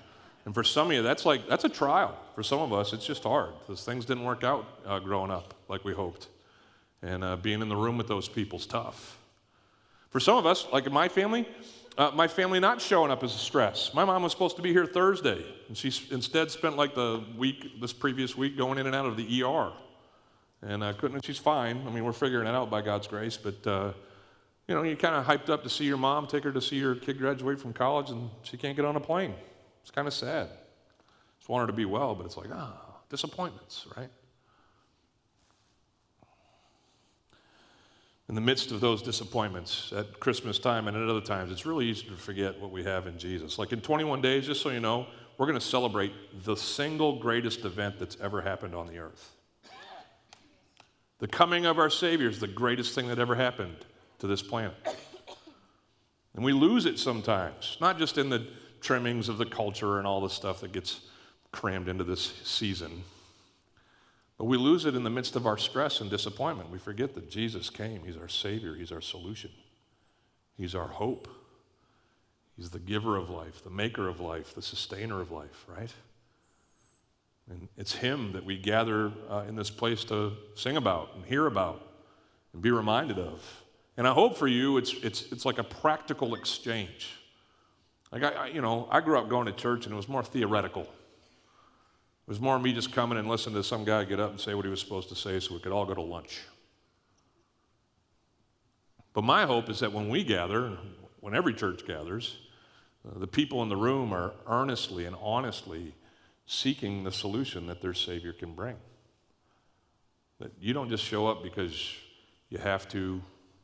And 0.44 0.54
for 0.54 0.62
some 0.62 0.88
of 0.88 0.92
you, 0.92 1.02
that's 1.02 1.24
like, 1.24 1.48
that's 1.48 1.64
a 1.64 1.68
trial. 1.68 2.16
For 2.34 2.42
some 2.42 2.60
of 2.60 2.74
us, 2.74 2.92
it's 2.92 3.06
just 3.06 3.22
hard 3.22 3.52
because 3.60 3.82
things 3.82 4.04
didn't 4.04 4.24
work 4.24 4.44
out 4.44 4.66
uh, 4.86 4.98
growing 4.98 5.30
up 5.30 5.54
like 5.68 5.82
we 5.82 5.94
hoped. 5.94 6.28
And 7.02 7.24
uh, 7.24 7.36
being 7.36 7.62
in 7.62 7.68
the 7.68 7.76
room 7.76 7.96
with 7.96 8.06
those 8.06 8.28
people's 8.28 8.66
tough. 8.66 9.16
For 10.10 10.20
some 10.20 10.36
of 10.36 10.44
us, 10.44 10.66
like 10.72 10.86
in 10.86 10.92
my 10.92 11.08
family, 11.08 11.48
uh, 11.96 12.10
my 12.14 12.28
family 12.28 12.60
not 12.60 12.80
showing 12.80 13.10
up 13.10 13.24
is 13.24 13.34
a 13.34 13.38
stress. 13.38 13.92
My 13.94 14.04
mom 14.04 14.22
was 14.22 14.32
supposed 14.32 14.56
to 14.56 14.62
be 14.62 14.72
here 14.72 14.86
Thursday, 14.86 15.44
and 15.68 15.76
she 15.76 15.92
instead 16.12 16.50
spent 16.50 16.76
like 16.76 16.94
the 16.94 17.24
week, 17.36 17.80
this 17.80 17.92
previous 17.92 18.36
week, 18.36 18.56
going 18.56 18.78
in 18.78 18.86
and 18.86 18.94
out 18.94 19.06
of 19.06 19.16
the 19.16 19.42
ER. 19.42 19.72
And 20.62 20.82
uh, 20.82 20.92
couldn't, 20.92 21.24
she's 21.24 21.38
fine. 21.38 21.82
I 21.86 21.90
mean, 21.90 22.04
we're 22.04 22.12
figuring 22.12 22.46
it 22.46 22.54
out 22.54 22.70
by 22.70 22.82
God's 22.82 23.06
grace, 23.06 23.36
but 23.36 23.66
uh, 23.66 23.92
you 24.68 24.74
know, 24.74 24.82
you're 24.82 24.96
kind 24.96 25.14
of 25.14 25.24
hyped 25.24 25.48
up 25.48 25.62
to 25.62 25.70
see 25.70 25.84
your 25.84 25.96
mom, 25.96 26.26
take 26.26 26.44
her 26.44 26.52
to 26.52 26.60
see 26.60 26.76
your 26.76 26.94
kid 26.94 27.18
graduate 27.18 27.58
from 27.58 27.72
college, 27.72 28.10
and 28.10 28.28
she 28.42 28.58
can't 28.58 28.76
get 28.76 28.84
on 28.84 28.96
a 28.96 29.00
plane. 29.00 29.34
It's 29.80 29.90
kind 29.90 30.06
of 30.06 30.12
sad. 30.12 30.50
Just 31.38 31.48
want 31.48 31.62
her 31.62 31.66
to 31.66 31.72
be 31.72 31.86
well, 31.86 32.14
but 32.14 32.26
it's 32.26 32.36
like, 32.36 32.50
ah, 32.52 32.78
disappointments, 33.08 33.86
right? 33.96 34.10
In 38.28 38.34
the 38.34 38.42
midst 38.42 38.70
of 38.70 38.82
those 38.82 39.00
disappointments 39.00 39.90
at 39.96 40.20
Christmas 40.20 40.58
time 40.58 40.86
and 40.86 40.94
at 40.94 41.08
other 41.08 41.22
times, 41.22 41.50
it's 41.50 41.64
really 41.64 41.86
easy 41.86 42.06
to 42.08 42.16
forget 42.16 42.60
what 42.60 42.70
we 42.70 42.84
have 42.84 43.06
in 43.06 43.18
Jesus. 43.18 43.58
Like 43.58 43.72
in 43.72 43.80
21 43.80 44.20
days, 44.20 44.44
just 44.44 44.60
so 44.60 44.68
you 44.68 44.80
know, 44.80 45.06
we're 45.38 45.46
going 45.46 45.58
to 45.58 45.64
celebrate 45.64 46.12
the 46.44 46.54
single 46.54 47.18
greatest 47.18 47.64
event 47.64 47.98
that's 47.98 48.18
ever 48.20 48.42
happened 48.42 48.74
on 48.74 48.86
the 48.86 48.98
earth. 48.98 49.34
The 51.20 51.28
coming 51.28 51.64
of 51.64 51.78
our 51.78 51.88
Savior 51.88 52.28
is 52.28 52.38
the 52.38 52.46
greatest 52.46 52.94
thing 52.94 53.08
that 53.08 53.18
ever 53.18 53.34
happened 53.34 53.86
to 54.18 54.26
this 54.26 54.42
planet. 54.42 54.74
And 56.34 56.44
we 56.44 56.52
lose 56.52 56.86
it 56.86 56.98
sometimes, 56.98 57.76
not 57.80 57.98
just 57.98 58.18
in 58.18 58.28
the 58.28 58.46
trimmings 58.80 59.28
of 59.28 59.38
the 59.38 59.46
culture 59.46 59.98
and 59.98 60.06
all 60.06 60.20
the 60.20 60.30
stuff 60.30 60.60
that 60.60 60.72
gets 60.72 61.00
crammed 61.50 61.88
into 61.88 62.04
this 62.04 62.32
season, 62.44 63.02
but 64.38 64.44
we 64.44 64.56
lose 64.56 64.84
it 64.84 64.94
in 64.94 65.02
the 65.02 65.10
midst 65.10 65.34
of 65.34 65.46
our 65.46 65.58
stress 65.58 66.00
and 66.00 66.08
disappointment. 66.08 66.70
We 66.70 66.78
forget 66.78 67.14
that 67.14 67.28
Jesus 67.28 67.70
came, 67.70 68.04
He's 68.04 68.16
our 68.16 68.28
Savior, 68.28 68.74
He's 68.76 68.92
our 68.92 69.00
solution, 69.00 69.50
He's 70.56 70.74
our 70.74 70.86
hope. 70.86 71.28
He's 72.56 72.70
the 72.70 72.80
giver 72.80 73.16
of 73.16 73.30
life, 73.30 73.62
the 73.62 73.70
maker 73.70 74.08
of 74.08 74.18
life, 74.18 74.52
the 74.52 74.62
sustainer 74.62 75.20
of 75.20 75.30
life, 75.30 75.64
right? 75.68 75.92
And 77.48 77.68
it's 77.76 77.94
Him 77.94 78.32
that 78.32 78.44
we 78.44 78.58
gather 78.58 79.12
uh, 79.30 79.44
in 79.48 79.54
this 79.54 79.70
place 79.70 80.02
to 80.04 80.32
sing 80.56 80.76
about 80.76 81.10
and 81.14 81.24
hear 81.24 81.46
about 81.46 81.86
and 82.52 82.60
be 82.60 82.70
reminded 82.70 83.18
of. 83.18 83.42
And 83.98 84.06
I 84.06 84.12
hope 84.12 84.38
for 84.38 84.46
you 84.46 84.78
it's, 84.78 84.94
it's, 85.02 85.32
it's 85.32 85.44
like 85.44 85.58
a 85.58 85.64
practical 85.64 86.36
exchange. 86.36 87.10
Like, 88.12 88.22
I, 88.22 88.28
I, 88.28 88.46
you 88.46 88.62
know, 88.62 88.86
I 88.92 89.00
grew 89.00 89.18
up 89.18 89.28
going 89.28 89.46
to 89.46 89.52
church 89.52 89.86
and 89.86 89.92
it 89.92 89.96
was 89.96 90.08
more 90.08 90.22
theoretical. 90.22 90.82
It 90.82 92.28
was 92.28 92.40
more 92.40 92.60
me 92.60 92.72
just 92.72 92.92
coming 92.92 93.18
and 93.18 93.28
listening 93.28 93.56
to 93.56 93.64
some 93.64 93.84
guy 93.84 94.04
get 94.04 94.20
up 94.20 94.30
and 94.30 94.40
say 94.40 94.54
what 94.54 94.64
he 94.64 94.70
was 94.70 94.80
supposed 94.80 95.08
to 95.08 95.16
say 95.16 95.40
so 95.40 95.52
we 95.52 95.60
could 95.60 95.72
all 95.72 95.84
go 95.84 95.94
to 95.94 96.00
lunch. 96.00 96.42
But 99.14 99.24
my 99.24 99.46
hope 99.46 99.68
is 99.68 99.80
that 99.80 99.92
when 99.92 100.08
we 100.08 100.22
gather, 100.22 100.78
when 101.18 101.34
every 101.34 101.52
church 101.52 101.84
gathers, 101.84 102.38
uh, 103.04 103.18
the 103.18 103.26
people 103.26 103.64
in 103.64 103.68
the 103.68 103.76
room 103.76 104.12
are 104.12 104.32
earnestly 104.46 105.06
and 105.06 105.16
honestly 105.20 105.92
seeking 106.46 107.02
the 107.02 107.10
solution 107.10 107.66
that 107.66 107.82
their 107.82 107.94
Savior 107.94 108.32
can 108.32 108.54
bring. 108.54 108.76
That 110.38 110.52
you 110.60 110.72
don't 110.72 110.88
just 110.88 111.02
show 111.02 111.26
up 111.26 111.42
because 111.42 111.96
you 112.48 112.58
have 112.58 112.86
to 112.90 113.20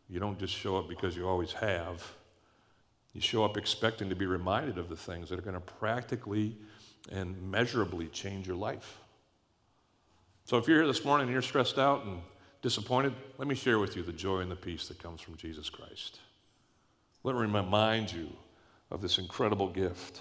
you 0.08 0.20
don't 0.20 0.38
just 0.38 0.54
show 0.54 0.76
up 0.76 0.88
because 0.88 1.16
you 1.16 1.28
always 1.28 1.52
have. 1.52 2.06
You 3.12 3.20
show 3.20 3.44
up 3.44 3.56
expecting 3.56 4.08
to 4.08 4.16
be 4.16 4.26
reminded 4.26 4.76
of 4.78 4.88
the 4.88 4.96
things 4.96 5.30
that 5.30 5.38
are 5.38 5.42
going 5.42 5.54
to 5.54 5.61
practically 5.61 6.56
and 7.11 7.50
measurably 7.50 8.08
change 8.08 8.46
your 8.46 8.56
life. 8.56 8.99
So 10.44 10.58
if 10.58 10.68
you're 10.68 10.78
here 10.78 10.87
this 10.87 11.04
morning 11.04 11.26
and 11.26 11.32
you're 11.32 11.42
stressed 11.42 11.78
out 11.78 12.04
and 12.04 12.20
disappointed, 12.61 13.14
let 13.38 13.49
me 13.49 13.54
share 13.54 13.78
with 13.78 13.96
you 13.96 14.02
the 14.02 14.12
joy 14.12 14.40
and 14.40 14.50
the 14.50 14.56
peace 14.56 14.88
that 14.88 15.02
comes 15.02 15.20
from 15.20 15.37
Jesus 15.37 15.70
Christ. 15.70 16.20
Let 17.23 17.34
me 17.34 17.42
remind 17.42 18.12
you 18.12 18.28
of 18.90 19.00
this 19.00 19.18
incredible 19.18 19.68
gift 19.68 20.20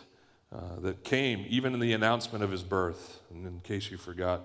uh, 0.54 0.80
that 0.80 1.04
came 1.04 1.46
even 1.50 1.74
in 1.74 1.80
the 1.80 1.94
announcement 1.94 2.44
of 2.44 2.52
his 2.52 2.64
birth. 2.64 3.20
And 3.32 3.46
in 3.46 3.60
case 3.62 3.92
you 3.92 3.98
forgot, 3.98 4.44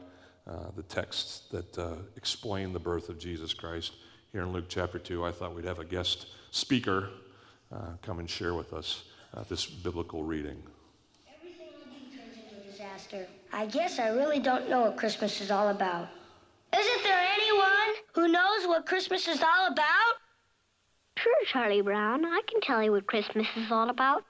uh, 0.49 0.71
the 0.75 0.83
texts 0.83 1.42
that 1.50 1.78
uh, 1.78 1.97
explain 2.16 2.73
the 2.73 2.78
birth 2.78 3.09
of 3.09 3.18
Jesus 3.18 3.52
Christ 3.52 3.92
here 4.32 4.42
in 4.42 4.52
Luke 4.52 4.66
chapter 4.68 4.99
2, 4.99 5.25
I 5.25 5.32
thought 5.32 5.54
we'd 5.54 5.64
have 5.64 5.78
a 5.78 5.85
guest 5.85 6.26
speaker 6.50 7.11
uh, 7.73 7.92
come 8.02 8.18
and 8.18 8.28
share 8.28 8.54
with 8.54 8.73
us 8.73 9.04
uh, 9.35 9.42
this 9.49 9.66
biblical 9.66 10.23
reading. 10.23 10.62
Everything 11.35 11.68
I 11.85 12.11
do 12.11 12.18
turns 12.18 12.37
into 12.37 12.70
disaster. 12.70 13.26
I 13.52 13.66
guess 13.66 13.99
I 13.99 14.08
really 14.08 14.38
don't 14.38 14.68
know 14.68 14.82
what 14.82 14.97
Christmas 14.97 15.40
is 15.40 15.50
all 15.50 15.68
about. 15.68 16.08
Isn't 16.76 17.02
there 17.02 17.26
anyone 17.35 17.97
who 18.14 18.28
knows 18.28 18.66
what 18.66 18.87
Christmas 18.87 19.26
is 19.28 19.42
all 19.42 19.73
about? 19.73 20.14
Sure, 21.16 21.44
Charlie 21.47 21.80
Brown. 21.80 22.25
I 22.25 22.42
can 22.47 22.61
tell 22.61 22.82
you 22.82 22.92
what 22.92 23.06
Christmas 23.06 23.47
is 23.56 23.73
all 23.73 23.88
about. 23.90 24.25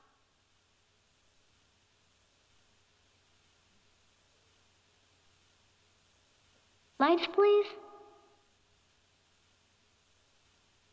Lights, 7.00 7.26
please. 7.33 7.67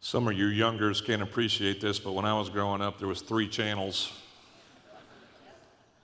Some 0.00 0.28
of 0.28 0.34
you 0.34 0.46
youngers 0.46 1.00
can't 1.00 1.22
appreciate 1.22 1.80
this, 1.80 1.98
but 1.98 2.12
when 2.12 2.24
I 2.24 2.32
was 2.32 2.48
growing 2.48 2.80
up, 2.80 3.00
there 3.00 3.08
was 3.08 3.20
three 3.20 3.48
channels. 3.48 4.12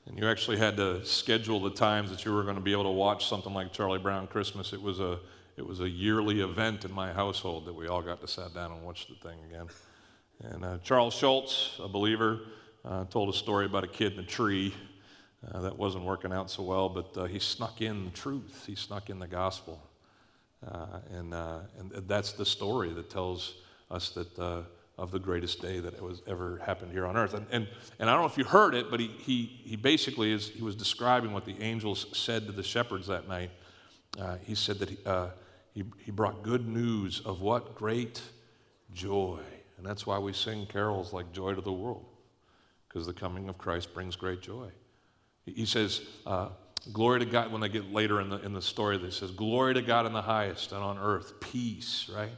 And 0.07 0.19
you 0.19 0.29
actually 0.29 0.59
had 0.59 0.77
to 0.79 1.05
schedule 1.07 1.61
the 1.61 1.71
times 1.71 2.11
that 2.11 2.25
you 2.25 2.33
were 2.33 2.43
going 2.43 2.57
to 2.57 2.61
be 2.61 2.73
able 2.73 2.83
to 2.85 2.91
watch 2.91 3.29
something 3.29 3.55
like 3.55 3.73
Charlie 3.73 4.01
Brown 4.01 4.27
Christmas. 4.27 4.73
It 4.73 4.83
was 4.83 4.99
a, 4.99 5.21
it 5.57 5.65
was 5.65 5.81
a 5.81 5.89
yearly 5.89 6.41
event 6.41 6.85
in 6.85 6.91
my 6.91 7.13
household 7.13 7.67
that 7.67 7.73
we 7.73 7.87
all 7.87 8.03
got 8.03 8.21
to 8.21 8.27
sit 8.27 8.53
down 8.53 8.73
and 8.73 8.83
watch 8.83 9.07
the 9.07 9.15
thing 9.15 9.39
again. 9.49 9.69
And 10.41 10.65
uh, 10.65 10.79
Charles 10.83 11.15
Schulz, 11.15 11.81
a 11.81 11.87
believer, 11.87 12.41
uh, 12.85 13.05
told 13.05 13.29
a 13.29 13.37
story 13.39 13.65
about 13.65 13.85
a 13.85 13.89
kid 13.89 14.15
in 14.15 14.19
a 14.19 14.27
tree 14.27 14.75
uh, 15.53 15.61
that 15.61 15.79
wasn't 15.79 16.03
working 16.03 16.33
out 16.33 16.51
so 16.51 16.65
well, 16.65 16.89
but 16.89 17.17
uh, 17.17 17.25
he 17.27 17.39
snuck 17.39 17.81
in 17.81 18.07
the 18.07 18.11
truth. 18.11 18.65
He 18.67 18.75
snuck 18.75 19.09
in 19.09 19.21
the 19.21 19.29
gospel. 19.29 19.81
Uh, 20.67 20.99
and, 21.13 21.33
uh, 21.33 21.61
and 21.79 21.93
that's 22.09 22.33
the 22.33 22.45
story 22.45 22.93
that 22.93 23.09
tells 23.09 23.55
us 23.91 24.11
that 24.11 24.39
uh, 24.39 24.63
of 24.97 25.11
the 25.11 25.19
greatest 25.19 25.61
day 25.61 25.81
that 25.81 26.01
was 26.01 26.23
ever 26.27 26.61
happened 26.65 26.93
here 26.93 27.05
on 27.07 27.17
earth. 27.17 27.35
And, 27.35 27.47
and, 27.51 27.67
and 27.99 28.09
I 28.09 28.13
don't 28.13 28.23
know 28.23 28.29
if 28.29 28.39
you 28.39 28.45
heard 28.45 28.75
it, 28.75 28.91
but 28.91 29.01
he, 29.01 29.09
he, 29.09 29.61
he 29.65 29.77
basically 29.77 30.33
is, 30.33 30.49
he 30.49 30.63
was 30.63 30.77
describing 30.77 31.33
what 31.33 31.45
the 31.45 31.61
angels 31.61 32.07
said 32.13 32.47
to 32.47 32.53
the 32.53 32.63
shepherds 32.63 33.09
that 33.09 33.29
night. 33.29 33.51
Uh, 34.21 34.37
he 34.43 34.55
said 34.55 34.79
that 34.79 34.91
he, 34.91 34.99
uh, 35.05 35.29
he, 35.73 35.85
he 36.05 36.13
brought 36.13 36.43
good 36.45 36.69
news 36.69 37.21
of 37.25 37.41
what? 37.41 37.75
Great 37.75 38.23
joy. 38.93 39.41
And 39.77 39.85
that's 39.85 40.07
why 40.07 40.19
we 40.19 40.33
sing 40.33 40.67
carols 40.67 41.13
like 41.13 41.33
Joy 41.33 41.55
to 41.55 41.61
the 41.61 41.73
World, 41.73 42.07
because 42.89 43.07
the 43.07 43.13
coming 43.13 43.49
of 43.49 43.59
Christ 43.59 43.93
brings 43.93 44.15
great 44.15 44.41
joy. 44.41 44.69
He 45.45 45.67
says, 45.67 46.03
uh, 46.25 46.51
Glory 46.93 47.19
to 47.21 47.27
God, 47.27 47.51
when 47.51 47.63
they 47.63 47.69
get 47.71 47.91
later 47.91 48.21
in 48.21 48.29
the, 48.29 48.39
in 48.41 48.53
the 48.53 48.63
story, 48.63 48.99
they 48.99 49.11
says, 49.11 49.31
Glory 49.31 49.75
to 49.75 49.83
God 49.83 50.07
in 50.07 50.13
the 50.13 50.23
highest 50.23 50.73
and 50.73 50.83
on 50.83 50.99
earth, 50.99 51.41
peace, 51.41 52.11
right? 52.15 52.31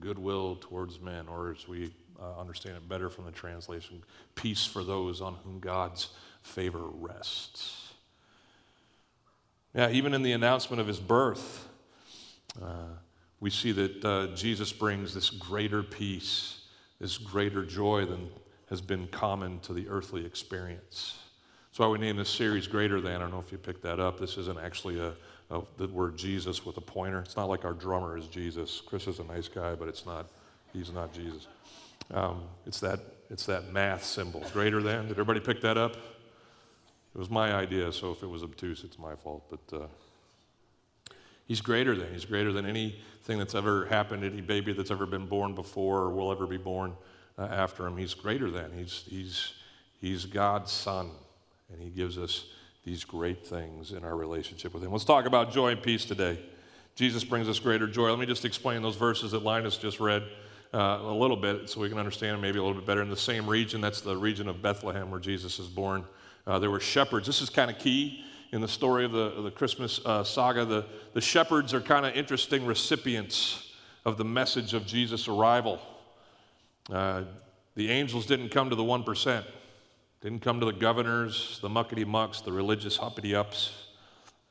Goodwill 0.00 0.56
towards 0.60 1.00
men, 1.00 1.26
or 1.28 1.52
as 1.52 1.68
we 1.68 1.92
uh, 2.20 2.40
understand 2.40 2.76
it 2.76 2.88
better 2.88 3.08
from 3.08 3.24
the 3.24 3.30
translation, 3.30 4.02
peace 4.34 4.64
for 4.64 4.82
those 4.84 5.20
on 5.20 5.34
whom 5.44 5.60
God's 5.60 6.08
favor 6.42 6.84
rests. 6.84 7.92
Yeah, 9.74 9.90
even 9.90 10.14
in 10.14 10.22
the 10.22 10.32
announcement 10.32 10.80
of 10.80 10.86
his 10.86 10.98
birth, 10.98 11.68
uh, 12.60 12.94
we 13.40 13.50
see 13.50 13.72
that 13.72 14.04
uh, 14.04 14.26
Jesus 14.34 14.72
brings 14.72 15.14
this 15.14 15.30
greater 15.30 15.82
peace, 15.82 16.62
this 17.00 17.18
greater 17.18 17.64
joy 17.64 18.04
than 18.04 18.30
has 18.68 18.80
been 18.80 19.06
common 19.08 19.60
to 19.60 19.72
the 19.72 19.88
earthly 19.88 20.26
experience. 20.26 21.18
That's 21.70 21.78
why 21.78 21.86
we 21.86 21.98
name 21.98 22.16
this 22.16 22.28
series 22.28 22.66
Greater 22.66 23.00
Than. 23.00 23.16
I 23.16 23.18
don't 23.18 23.30
know 23.30 23.38
if 23.38 23.52
you 23.52 23.58
picked 23.58 23.82
that 23.82 24.00
up. 24.00 24.18
This 24.18 24.36
isn't 24.36 24.58
actually 24.58 24.98
a, 24.98 25.12
of 25.50 25.66
the 25.78 25.86
word 25.88 26.16
Jesus 26.16 26.64
with 26.66 26.76
a 26.76 26.82
pointer. 26.82 27.20
It's 27.20 27.36
not 27.36 27.48
like 27.48 27.64
our 27.64 27.72
drummer 27.72 28.16
is 28.16 28.26
Jesus. 28.26 28.82
Chris 28.84 29.06
is 29.06 29.18
a 29.18 29.24
nice 29.24 29.48
guy, 29.48 29.74
but 29.74 29.88
it's 29.88 30.04
not, 30.04 30.26
he's 30.72 30.92
not 30.92 31.12
Jesus. 31.12 31.46
Um, 32.12 32.42
it's, 32.66 32.80
that, 32.80 33.00
it's 33.30 33.46
that 33.46 33.72
math 33.72 34.04
symbol, 34.04 34.42
greater 34.52 34.82
than. 34.82 35.04
Did 35.08 35.12
everybody 35.12 35.40
pick 35.40 35.60
that 35.62 35.78
up? 35.78 35.96
It 35.96 37.18
was 37.18 37.30
my 37.30 37.52
idea, 37.54 37.92
so 37.92 38.12
if 38.12 38.22
it 38.22 38.26
was 38.28 38.42
obtuse, 38.42 38.84
it's 38.84 38.98
my 38.98 39.14
fault. 39.14 39.42
But 39.50 39.76
uh, 39.76 39.86
he's 41.46 41.60
greater 41.60 41.96
than. 41.96 42.12
He's 42.12 42.26
greater 42.26 42.52
than 42.52 42.66
anything 42.66 43.38
that's 43.38 43.54
ever 43.54 43.86
happened, 43.86 44.24
any 44.24 44.42
baby 44.42 44.72
that's 44.72 44.90
ever 44.90 45.06
been 45.06 45.26
born 45.26 45.54
before 45.54 46.02
or 46.02 46.10
will 46.10 46.30
ever 46.30 46.46
be 46.46 46.58
born 46.58 46.94
uh, 47.38 47.44
after 47.44 47.86
him. 47.86 47.96
He's 47.96 48.14
greater 48.14 48.50
than. 48.50 48.72
He's, 48.72 49.04
he's, 49.08 49.52
he's 50.00 50.26
God's 50.26 50.70
son, 50.70 51.10
and 51.72 51.80
he 51.80 51.88
gives 51.88 52.18
us 52.18 52.44
these 52.88 53.04
great 53.04 53.46
things 53.46 53.92
in 53.92 54.02
our 54.02 54.16
relationship 54.16 54.72
with 54.72 54.82
Him. 54.82 54.92
Let's 54.92 55.04
talk 55.04 55.26
about 55.26 55.52
joy 55.52 55.72
and 55.72 55.82
peace 55.82 56.06
today. 56.06 56.38
Jesus 56.94 57.22
brings 57.22 57.46
us 57.46 57.58
greater 57.58 57.86
joy. 57.86 58.08
Let 58.08 58.18
me 58.18 58.24
just 58.24 58.46
explain 58.46 58.80
those 58.80 58.96
verses 58.96 59.32
that 59.32 59.42
Linus 59.42 59.76
just 59.76 60.00
read 60.00 60.22
uh, 60.72 61.00
a 61.02 61.12
little 61.14 61.36
bit 61.36 61.68
so 61.68 61.82
we 61.82 61.90
can 61.90 61.98
understand 61.98 62.32
them 62.32 62.40
maybe 62.40 62.58
a 62.58 62.62
little 62.62 62.78
bit 62.78 62.86
better. 62.86 63.02
In 63.02 63.10
the 63.10 63.16
same 63.16 63.46
region, 63.46 63.82
that's 63.82 64.00
the 64.00 64.16
region 64.16 64.48
of 64.48 64.62
Bethlehem 64.62 65.10
where 65.10 65.20
Jesus 65.20 65.58
is 65.58 65.66
born, 65.66 66.02
uh, 66.46 66.58
there 66.58 66.70
were 66.70 66.80
shepherds. 66.80 67.26
This 67.26 67.42
is 67.42 67.50
kind 67.50 67.70
of 67.70 67.78
key 67.78 68.24
in 68.52 68.62
the 68.62 68.68
story 68.68 69.04
of 69.04 69.12
the, 69.12 69.34
of 69.36 69.44
the 69.44 69.50
Christmas 69.50 70.00
uh, 70.06 70.24
saga. 70.24 70.64
The, 70.64 70.86
the 71.12 71.20
shepherds 71.20 71.74
are 71.74 71.82
kind 71.82 72.06
of 72.06 72.16
interesting 72.16 72.64
recipients 72.64 73.70
of 74.06 74.16
the 74.16 74.24
message 74.24 74.72
of 74.72 74.86
Jesus' 74.86 75.28
arrival. 75.28 75.78
Uh, 76.90 77.24
the 77.74 77.90
angels 77.90 78.24
didn't 78.24 78.48
come 78.48 78.70
to 78.70 78.76
the 78.76 78.82
1%. 78.82 79.44
Didn't 80.20 80.40
come 80.40 80.58
to 80.58 80.66
the 80.66 80.72
governors, 80.72 81.60
the 81.62 81.68
muckety 81.68 82.04
mucks, 82.04 82.40
the 82.40 82.52
religious 82.52 82.98
uppity 82.98 83.36
ups. 83.36 83.72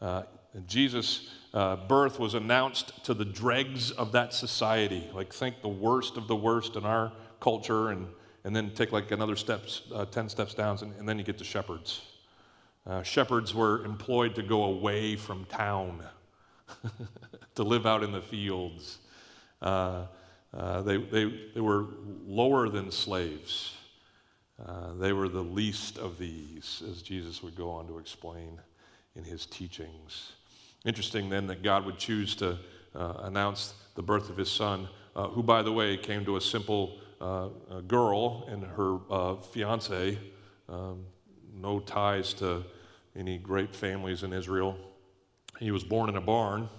Uh, 0.01 0.23
Jesus' 0.65 1.29
uh, 1.53 1.75
birth 1.75 2.19
was 2.19 2.35
announced 2.35 3.03
to 3.03 3.13
the 3.13 3.25
dregs 3.25 3.91
of 3.91 4.13
that 4.13 4.33
society. 4.33 5.09
Like, 5.13 5.33
think 5.33 5.61
the 5.61 5.67
worst 5.67 6.15
of 6.15 6.29
the 6.29 6.35
worst 6.37 6.77
in 6.77 6.85
our 6.85 7.11
culture, 7.41 7.89
and, 7.89 8.07
and 8.45 8.55
then 8.55 8.71
take 8.75 8.93
like 8.93 9.11
another 9.11 9.35
steps, 9.35 9.81
uh, 9.93 10.05
10 10.05 10.29
steps 10.29 10.53
down, 10.53 10.77
and, 10.81 10.93
and, 10.95 11.07
then 11.07 11.17
you 11.17 11.25
get 11.25 11.37
to 11.37 11.43
shepherds. 11.43 12.01
Uh, 12.85 13.03
shepherds 13.03 13.53
were 13.53 13.83
employed 13.83 14.35
to 14.35 14.43
go 14.43 14.63
away 14.63 15.17
from 15.17 15.43
town, 15.45 16.01
to 17.55 17.63
live 17.63 17.85
out 17.85 18.03
in 18.03 18.13
the 18.13 18.21
fields. 18.21 18.99
Uh, 19.61 20.05
uh, 20.55 20.81
they, 20.81 20.95
they, 20.95 21.25
they 21.53 21.61
were 21.61 21.87
lower 22.25 22.69
than 22.69 22.89
slaves. 22.89 23.73
Uh, 24.65 24.93
they 24.99 25.13
were 25.13 25.29
the 25.29 25.43
least 25.43 25.97
of 25.99 26.17
these, 26.17 26.81
as 26.89 27.01
Jesus 27.01 27.43
would 27.43 27.55
go 27.55 27.69
on 27.69 27.87
to 27.87 27.99
explain 27.99 28.59
in 29.15 29.23
his 29.23 29.45
teachings. 29.45 30.33
Interesting 30.83 31.29
then 31.29 31.47
that 31.47 31.61
God 31.61 31.85
would 31.85 31.97
choose 31.97 32.35
to 32.37 32.57
uh, 32.95 33.13
announce 33.21 33.75
the 33.95 34.01
birth 34.01 34.29
of 34.29 34.37
his 34.37 34.51
son, 34.51 34.87
uh, 35.15 35.27
who, 35.27 35.43
by 35.43 35.61
the 35.61 35.71
way, 35.71 35.95
came 35.97 36.25
to 36.25 36.37
a 36.37 36.41
simple 36.41 36.99
uh, 37.21 37.49
girl 37.87 38.45
and 38.47 38.63
her 38.63 38.97
uh, 39.11 39.35
fiance, 39.35 40.17
um, 40.69 41.05
no 41.53 41.79
ties 41.79 42.33
to 42.33 42.63
any 43.15 43.37
great 43.37 43.75
families 43.75 44.23
in 44.23 44.33
Israel. 44.33 44.75
He 45.59 45.71
was 45.71 45.83
born 45.83 46.09
in 46.09 46.17
a 46.17 46.21
barn. 46.21 46.69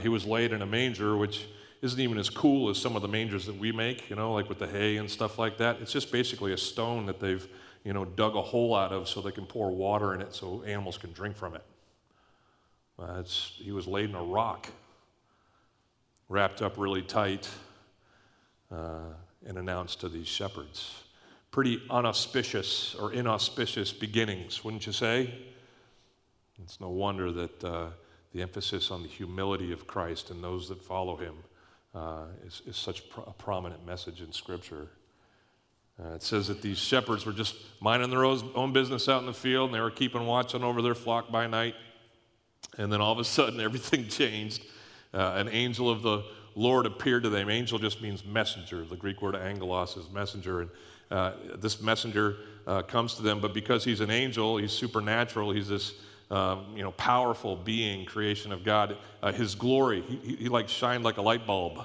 He 0.00 0.08
was 0.08 0.24
laid 0.24 0.52
in 0.52 0.62
a 0.62 0.66
manger, 0.66 1.16
which 1.16 1.46
isn't 1.84 2.00
even 2.00 2.16
as 2.16 2.30
cool 2.30 2.70
as 2.70 2.78
some 2.78 2.96
of 2.96 3.02
the 3.02 3.08
mangers 3.08 3.44
that 3.44 3.58
we 3.58 3.70
make, 3.70 4.08
you 4.08 4.16
know, 4.16 4.32
like 4.32 4.48
with 4.48 4.58
the 4.58 4.66
hay 4.66 4.96
and 4.96 5.10
stuff 5.10 5.38
like 5.38 5.58
that. 5.58 5.76
It's 5.82 5.92
just 5.92 6.10
basically 6.10 6.54
a 6.54 6.56
stone 6.56 7.04
that 7.04 7.20
they've, 7.20 7.46
you 7.84 7.92
know, 7.92 8.06
dug 8.06 8.36
a 8.36 8.40
hole 8.40 8.74
out 8.74 8.90
of 8.90 9.06
so 9.06 9.20
they 9.20 9.30
can 9.30 9.44
pour 9.44 9.70
water 9.70 10.14
in 10.14 10.22
it 10.22 10.34
so 10.34 10.62
animals 10.62 10.96
can 10.96 11.12
drink 11.12 11.36
from 11.36 11.54
it. 11.54 11.62
Uh, 12.98 13.22
he 13.22 13.70
was 13.70 13.86
laid 13.86 14.08
in 14.08 14.14
a 14.14 14.22
rock, 14.22 14.66
wrapped 16.30 16.62
up 16.62 16.78
really 16.78 17.02
tight, 17.02 17.50
uh, 18.72 19.12
and 19.46 19.58
announced 19.58 20.00
to 20.00 20.08
these 20.08 20.26
shepherds. 20.26 21.02
Pretty 21.50 21.82
unauspicious 21.90 22.94
or 22.94 23.12
inauspicious 23.12 23.92
beginnings, 23.92 24.64
wouldn't 24.64 24.86
you 24.86 24.92
say? 24.92 25.34
It's 26.62 26.80
no 26.80 26.88
wonder 26.88 27.30
that 27.30 27.62
uh, 27.62 27.86
the 28.32 28.40
emphasis 28.40 28.90
on 28.90 29.02
the 29.02 29.08
humility 29.08 29.70
of 29.70 29.86
Christ 29.86 30.30
and 30.30 30.42
those 30.42 30.70
that 30.70 30.82
follow 30.82 31.16
him 31.16 31.34
uh, 31.94 32.24
is, 32.46 32.62
is, 32.66 32.76
such 32.76 33.02
a 33.26 33.32
prominent 33.32 33.86
message 33.86 34.20
in 34.20 34.32
Scripture. 34.32 34.88
Uh, 36.02 36.14
it 36.14 36.22
says 36.22 36.48
that 36.48 36.60
these 36.60 36.78
shepherds 36.78 37.24
were 37.24 37.32
just 37.32 37.54
minding 37.80 38.10
their 38.10 38.24
own 38.24 38.72
business 38.72 39.08
out 39.08 39.20
in 39.20 39.26
the 39.26 39.32
field 39.32 39.68
and 39.68 39.74
they 39.74 39.80
were 39.80 39.90
keeping 39.90 40.26
watching 40.26 40.64
over 40.64 40.82
their 40.82 40.94
flock 40.94 41.30
by 41.30 41.46
night. 41.46 41.74
And 42.78 42.92
then 42.92 43.00
all 43.00 43.12
of 43.12 43.18
a 43.18 43.24
sudden, 43.24 43.60
everything 43.60 44.08
changed. 44.08 44.64
Uh, 45.12 45.34
an 45.36 45.48
angel 45.48 45.88
of 45.88 46.02
the 46.02 46.24
Lord 46.56 46.86
appeared 46.86 47.22
to 47.22 47.30
them. 47.30 47.48
Angel 47.48 47.78
just 47.78 48.02
means 48.02 48.24
messenger. 48.24 48.84
The 48.84 48.96
Greek 48.96 49.22
word 49.22 49.36
angelos 49.36 49.96
is 49.96 50.10
messenger. 50.10 50.62
And 50.62 50.70
uh, 51.10 51.32
this 51.56 51.80
messenger 51.80 52.36
uh, 52.66 52.82
comes 52.82 53.14
to 53.14 53.22
them, 53.22 53.40
but 53.40 53.54
because 53.54 53.84
he's 53.84 54.00
an 54.00 54.10
angel, 54.10 54.56
he's 54.56 54.72
supernatural, 54.72 55.52
he's 55.52 55.68
this 55.68 55.94
um, 56.34 56.66
you 56.74 56.82
know, 56.82 56.90
powerful 56.90 57.54
being, 57.54 58.04
creation 58.04 58.50
of 58.50 58.64
God. 58.64 58.96
Uh, 59.22 59.30
his 59.30 59.54
glory, 59.54 60.02
he, 60.02 60.16
he, 60.16 60.36
he, 60.36 60.48
like 60.48 60.68
shined 60.68 61.04
like 61.04 61.16
a 61.16 61.22
light 61.22 61.46
bulb, 61.46 61.84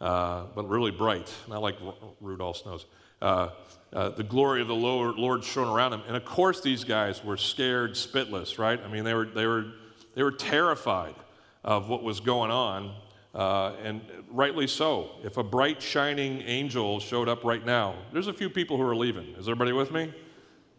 uh, 0.00 0.44
but 0.54 0.68
really 0.68 0.92
bright, 0.92 1.28
not 1.48 1.62
like 1.62 1.74
R- 1.84 1.94
Rudolph's 2.20 2.64
nose. 2.64 2.86
Uh, 3.20 3.48
uh, 3.92 4.10
the 4.10 4.22
glory 4.22 4.62
of 4.62 4.68
the 4.68 4.74
Lord, 4.74 5.16
Lord 5.16 5.42
shone 5.42 5.66
around 5.66 5.94
him. 5.94 6.02
And 6.06 6.16
of 6.16 6.24
course, 6.24 6.60
these 6.60 6.84
guys 6.84 7.24
were 7.24 7.36
scared 7.36 7.94
spitless, 7.94 8.56
right? 8.56 8.80
I 8.80 8.86
mean, 8.86 9.02
they 9.02 9.14
were, 9.14 9.26
they 9.26 9.46
were, 9.46 9.72
they 10.14 10.22
were 10.22 10.30
terrified 10.30 11.16
of 11.64 11.88
what 11.88 12.04
was 12.04 12.20
going 12.20 12.52
on. 12.52 12.94
Uh, 13.34 13.74
and 13.82 14.02
rightly 14.30 14.66
so. 14.68 15.10
If 15.24 15.38
a 15.38 15.42
bright, 15.42 15.82
shining 15.82 16.42
angel 16.42 17.00
showed 17.00 17.28
up 17.28 17.44
right 17.44 17.64
now, 17.64 17.96
there's 18.12 18.28
a 18.28 18.32
few 18.32 18.48
people 18.48 18.76
who 18.76 18.84
are 18.84 18.94
leaving. 18.94 19.28
Is 19.38 19.48
everybody 19.48 19.72
with 19.72 19.90
me? 19.90 20.12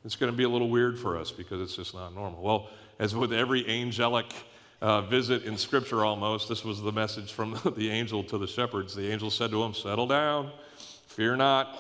It's 0.05 0.15
going 0.15 0.31
to 0.31 0.36
be 0.36 0.43
a 0.43 0.50
little 0.50 0.69
weird 0.69 1.00
for 1.00 1.17
us 1.17 1.31
because 1.31 1.62
it's 1.62 1.75
just 1.75 1.93
not 1.93 2.13
normal. 2.13 2.41
Well, 2.41 2.69
as 3.00 3.16
with 3.16 3.34
every 3.34 3.68
angelic 3.68 4.34
uh, 4.82 5.02
visit 5.02 5.44
in 5.44 5.58
Scripture 5.58 6.04
almost, 6.04 6.50
this 6.50 6.64
was 6.64 6.82
the 6.82 6.92
message 6.92 7.32
from 7.32 7.60
the 7.78 7.90
angel 7.90 8.24
to 8.26 8.38
the 8.38 8.48
shepherds. 8.48 8.94
The 8.94 9.10
angel 9.10 9.30
said 9.30 9.52
to 9.52 9.62
them, 9.62 9.74
Settle 9.74 10.08
down, 10.08 10.52
fear 11.08 11.36
not. 11.36 11.80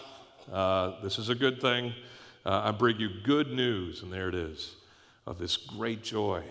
Uh, 0.51 1.01
this 1.01 1.19
is 1.19 1.29
a 1.29 1.35
good 1.35 1.61
thing. 1.61 1.93
Uh, 2.45 2.61
I 2.65 2.71
bring 2.71 2.99
you 2.99 3.09
good 3.23 3.51
news, 3.51 4.03
and 4.03 4.11
there 4.11 4.29
it 4.29 4.35
is, 4.35 4.75
of 5.25 5.37
this 5.37 5.55
great 5.55 6.03
joy 6.03 6.43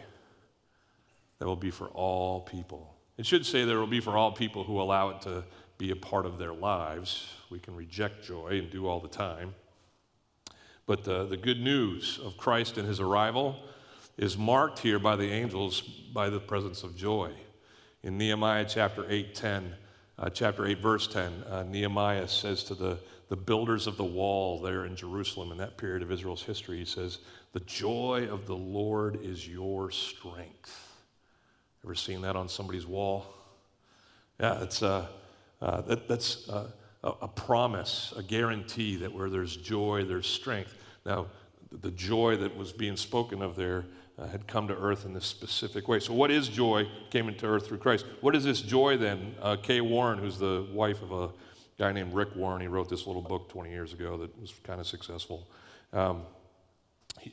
that 1.38 1.47
will 1.47 1.57
be 1.57 1.71
for 1.71 1.88
all 1.88 2.40
people. 2.40 2.95
It 3.19 3.26
should 3.26 3.45
say 3.45 3.64
there 3.64 3.78
will 3.78 3.87
be 3.87 4.00
for 4.00 4.16
all 4.16 4.33
people 4.33 4.64
who 4.64 4.81
allow 4.81 5.11
it 5.11 5.21
to 5.23 5.45
be 5.76 5.90
a 5.90 5.97
part 5.97 6.25
of 6.25 6.38
their 6.38 6.52
lives. 6.52 7.26
We 7.50 7.59
can 7.59 7.75
reject 7.75 8.25
joy 8.25 8.59
and 8.59 8.71
do 8.71 8.87
all 8.87 9.00
the 9.00 9.09
time. 9.09 9.54
But 10.87 11.04
the, 11.04 11.25
the 11.25 11.37
good 11.37 11.61
news 11.61 12.21
of 12.25 12.37
Christ 12.37 12.78
and 12.78 12.87
his 12.87 13.00
arrival 13.00 13.57
is 14.16 14.37
marked 14.37 14.78
here 14.78 14.99
by 14.99 15.16
the 15.16 15.31
angels 15.31 15.81
by 15.81 16.28
the 16.28 16.40
presence 16.40 16.83
of 16.83 16.97
joy. 16.97 17.31
In 18.02 18.19
Nehemiah 18.19 18.66
chapter 18.69 19.07
8, 19.09 19.35
10, 19.35 19.75
uh, 20.18 20.29
chapter 20.31 20.66
8, 20.66 20.79
verse 20.79 21.07
10, 21.07 21.44
uh, 21.48 21.62
Nehemiah 21.64 22.29
says 22.29 22.64
to 22.64 22.75
the, 22.75 22.98
the 23.29 23.37
builders 23.37 23.87
of 23.87 23.96
the 23.96 24.05
wall 24.05 24.61
there 24.61 24.85
in 24.85 24.96
Jerusalem 24.96 25.53
in 25.53 25.59
that 25.59 25.79
period 25.79 26.03
of 26.03 26.12
Israel's 26.12 26.42
history, 26.42 26.79
he 26.79 26.85
says, 26.85 27.18
The 27.53 27.61
joy 27.61 28.29
of 28.31 28.46
the 28.46 28.57
Lord 28.57 29.20
is 29.22 29.48
your 29.48 29.90
strength. 29.90 30.88
Ever 31.85 31.94
seen 31.94 32.22
that 32.22 32.37
on 32.37 32.48
somebody's 32.48 32.87
wall? 32.87 33.27
Yeah, 34.38 34.62
it's, 34.62 34.83
uh, 34.83 35.07
uh, 35.61 35.81
that, 35.83 36.09
that's 36.09 36.48
uh, 36.48 36.70
a, 37.05 37.12
a 37.22 37.29
promise, 37.29 38.12
a 38.16 38.22
guarantee 38.22 38.96
that 38.96 39.12
where 39.12 39.31
there's 39.31 39.57
joy, 39.57 40.05
there's 40.05 40.27
strength. 40.27 40.77
Now, 41.07 41.27
the 41.80 41.90
joy 41.90 42.37
that 42.37 42.56
was 42.56 42.72
being 42.72 42.96
spoken 42.96 43.42
of 43.42 43.56
there 43.56 43.87
uh, 44.18 44.26
had 44.26 44.46
come 44.46 44.68
to 44.68 44.76
earth 44.76 45.04
in 45.04 45.14
this 45.14 45.26
specific 45.26 45.88
way. 45.88 45.98
So, 45.98 46.12
what 46.12 46.30
is 46.30 46.48
joy? 46.48 46.87
Came 47.11 47.28
into 47.28 47.46
earth 47.46 47.66
through 47.66 47.78
Christ. 47.78 48.04
What 48.20 48.37
is 48.37 48.44
this 48.44 48.61
joy 48.61 48.96
then? 48.96 49.35
Uh, 49.40 49.56
Kay 49.56 49.80
Warren, 49.80 50.18
who's 50.18 50.38
the 50.38 50.66
wife 50.72 51.02
of 51.02 51.12
a 51.12 51.30
guy 51.78 51.92
named 51.92 52.12
Rick 52.12 52.37
Warren, 52.37 52.61
he 52.61 52.68
wrote 52.68 52.88
this 52.88 53.06
little 53.06 53.22
book 53.22 53.48
20 53.48 53.70
years 53.70 53.92
ago 53.92 54.16
that 54.18 54.38
was 54.40 54.52
kind 54.62 54.80
of 54.80 54.87
successful. 54.87 55.48
Um, 55.92 56.22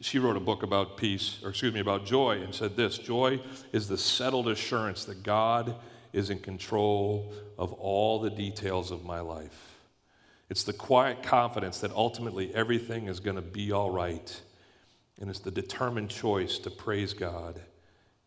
she 0.02 0.20
wrote 0.20 0.38
a 0.38 0.42
book 0.42 0.64
about 0.64 0.98
peace, 0.98 1.40
or 1.44 1.50
excuse 1.50 1.74
me, 1.74 1.80
about 1.80 2.06
joy, 2.06 2.42
and 2.42 2.54
said 2.54 2.76
this 2.76 2.98
Joy 2.98 3.42
is 3.72 3.88
the 3.88 3.98
settled 3.98 4.48
assurance 4.48 5.06
that 5.06 5.24
God 5.24 5.76
is 6.14 6.30
in 6.30 6.40
control 6.40 7.34
of 7.58 7.74
all 7.74 8.20
the 8.20 8.30
details 8.30 8.92
of 8.92 9.04
my 9.04 9.20
life. 9.20 9.79
It's 10.50 10.64
the 10.64 10.74
quiet 10.74 11.22
confidence 11.22 11.80
that 11.80 11.92
ultimately 11.92 12.54
everything 12.56 13.08
is 13.08 13.20
going 13.20 13.36
to 13.36 13.42
be 13.42 13.72
all 13.72 13.92
right. 13.92 14.42
And 15.22 15.30
it's 15.30 15.40
the 15.40 15.52
determined 15.52 16.10
choice 16.10 16.58
to 16.60 16.72
praise 16.72 17.14
God 17.14 17.62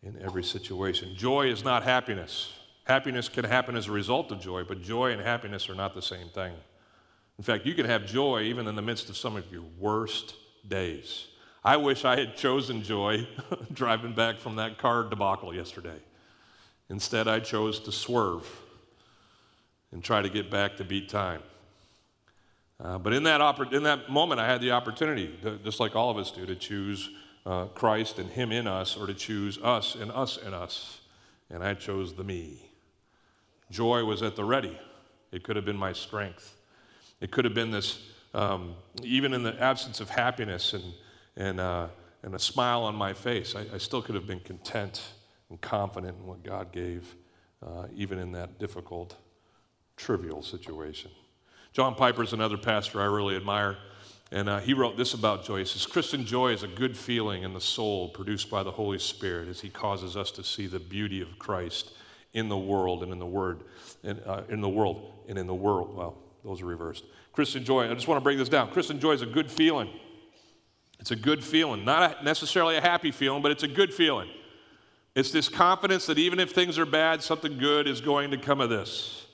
in 0.02 0.20
every 0.22 0.44
situation. 0.44 1.14
Joy 1.16 1.48
is 1.48 1.64
not 1.64 1.82
happiness. 1.82 2.52
Happiness 2.84 3.28
can 3.28 3.44
happen 3.44 3.76
as 3.76 3.88
a 3.88 3.92
result 3.92 4.30
of 4.30 4.40
joy, 4.40 4.64
but 4.64 4.82
joy 4.82 5.12
and 5.12 5.20
happiness 5.20 5.68
are 5.68 5.74
not 5.74 5.94
the 5.94 6.02
same 6.02 6.28
thing. 6.28 6.54
In 7.38 7.44
fact, 7.44 7.66
you 7.66 7.74
can 7.74 7.86
have 7.86 8.06
joy 8.06 8.42
even 8.42 8.66
in 8.68 8.76
the 8.76 8.82
midst 8.82 9.08
of 9.08 9.16
some 9.16 9.36
of 9.36 9.50
your 9.50 9.64
worst 9.78 10.34
days. 10.68 11.26
I 11.64 11.76
wish 11.76 12.04
I 12.04 12.18
had 12.18 12.36
chosen 12.36 12.82
joy 12.82 13.26
driving 13.72 14.14
back 14.14 14.38
from 14.38 14.56
that 14.56 14.78
car 14.78 15.04
debacle 15.04 15.54
yesterday. 15.54 15.98
Instead, 16.88 17.26
I 17.26 17.40
chose 17.40 17.80
to 17.80 17.92
swerve 17.92 18.46
and 19.92 20.02
try 20.02 20.22
to 20.22 20.28
get 20.28 20.50
back 20.50 20.76
to 20.76 20.84
beat 20.84 21.08
time. 21.08 21.42
Uh, 22.82 22.98
but 22.98 23.12
in 23.12 23.22
that, 23.22 23.40
oppor- 23.40 23.72
in 23.72 23.84
that 23.84 24.10
moment, 24.10 24.40
I 24.40 24.46
had 24.46 24.60
the 24.60 24.72
opportunity, 24.72 25.38
to, 25.42 25.56
just 25.58 25.78
like 25.78 25.94
all 25.94 26.10
of 26.10 26.18
us 26.18 26.32
do, 26.32 26.44
to 26.44 26.56
choose 26.56 27.10
uh, 27.46 27.66
Christ 27.66 28.18
and 28.18 28.28
Him 28.28 28.50
in 28.50 28.66
us, 28.66 28.96
or 28.96 29.06
to 29.06 29.14
choose 29.14 29.58
us 29.62 29.94
and 29.94 30.10
us 30.10 30.36
in 30.36 30.52
us. 30.52 31.00
And 31.48 31.62
I 31.62 31.74
chose 31.74 32.14
the 32.14 32.24
me. 32.24 32.70
Joy 33.70 34.04
was 34.04 34.22
at 34.22 34.34
the 34.34 34.44
ready. 34.44 34.76
It 35.30 35.44
could 35.44 35.54
have 35.56 35.64
been 35.64 35.76
my 35.76 35.92
strength. 35.92 36.56
It 37.20 37.30
could 37.30 37.44
have 37.44 37.54
been 37.54 37.70
this, 37.70 38.00
um, 38.34 38.74
even 39.02 39.32
in 39.32 39.44
the 39.44 39.58
absence 39.62 40.00
of 40.00 40.10
happiness 40.10 40.72
and, 40.72 40.84
and, 41.36 41.60
uh, 41.60 41.86
and 42.24 42.34
a 42.34 42.38
smile 42.38 42.82
on 42.82 42.96
my 42.96 43.12
face, 43.12 43.54
I, 43.54 43.64
I, 43.74 43.78
still 43.78 44.02
could 44.02 44.14
have 44.14 44.26
been 44.26 44.40
content 44.40 45.02
and 45.50 45.60
confident 45.60 46.18
in 46.18 46.26
what 46.26 46.42
God 46.42 46.72
gave, 46.72 47.14
uh, 47.64 47.86
even 47.94 48.18
in 48.18 48.32
that 48.32 48.58
difficult, 48.58 49.16
trivial 49.96 50.42
situation. 50.42 51.10
John 51.72 51.94
Piper 51.94 52.22
is 52.22 52.32
another 52.32 52.58
pastor 52.58 53.00
I 53.00 53.06
really 53.06 53.36
admire. 53.36 53.78
And 54.30 54.48
uh, 54.48 54.60
he 54.60 54.72
wrote 54.72 54.96
this 54.96 55.12
about 55.12 55.44
joy. 55.44 55.58
He 55.58 55.64
says, 55.66 55.84
Christian 55.84 56.24
joy 56.24 56.52
is 56.52 56.62
a 56.62 56.68
good 56.68 56.96
feeling 56.96 57.42
in 57.42 57.52
the 57.52 57.60
soul 57.60 58.08
produced 58.08 58.50
by 58.50 58.62
the 58.62 58.70
Holy 58.70 58.98
Spirit 58.98 59.48
as 59.48 59.60
he 59.60 59.68
causes 59.68 60.16
us 60.16 60.30
to 60.32 60.42
see 60.42 60.66
the 60.66 60.80
beauty 60.80 61.20
of 61.20 61.38
Christ 61.38 61.92
in 62.32 62.48
the 62.48 62.56
world 62.56 63.02
and 63.02 63.12
in 63.12 63.18
the 63.18 63.26
word, 63.26 63.60
in, 64.02 64.18
uh, 64.20 64.44
in 64.48 64.62
the 64.62 64.68
world 64.68 65.12
and 65.28 65.36
in 65.36 65.46
the 65.46 65.54
world. 65.54 65.94
Well, 65.94 66.16
those 66.44 66.62
are 66.62 66.66
reversed. 66.66 67.04
Christian 67.32 67.62
joy, 67.62 67.90
I 67.90 67.94
just 67.94 68.08
want 68.08 68.18
to 68.18 68.22
break 68.22 68.38
this 68.38 68.48
down. 68.48 68.70
Christian 68.70 68.98
joy 68.98 69.12
is 69.12 69.22
a 69.22 69.26
good 69.26 69.50
feeling. 69.50 69.90
It's 70.98 71.10
a 71.10 71.16
good 71.16 71.44
feeling. 71.44 71.84
Not 71.84 72.24
necessarily 72.24 72.76
a 72.76 72.80
happy 72.80 73.10
feeling, 73.10 73.42
but 73.42 73.50
it's 73.50 73.64
a 73.64 73.68
good 73.68 73.92
feeling. 73.92 74.30
It's 75.14 75.30
this 75.30 75.48
confidence 75.48 76.06
that 76.06 76.18
even 76.18 76.40
if 76.40 76.52
things 76.52 76.78
are 76.78 76.86
bad, 76.86 77.22
something 77.22 77.58
good 77.58 77.86
is 77.86 78.00
going 78.00 78.30
to 78.30 78.38
come 78.38 78.62
of 78.62 78.70
this. 78.70 79.26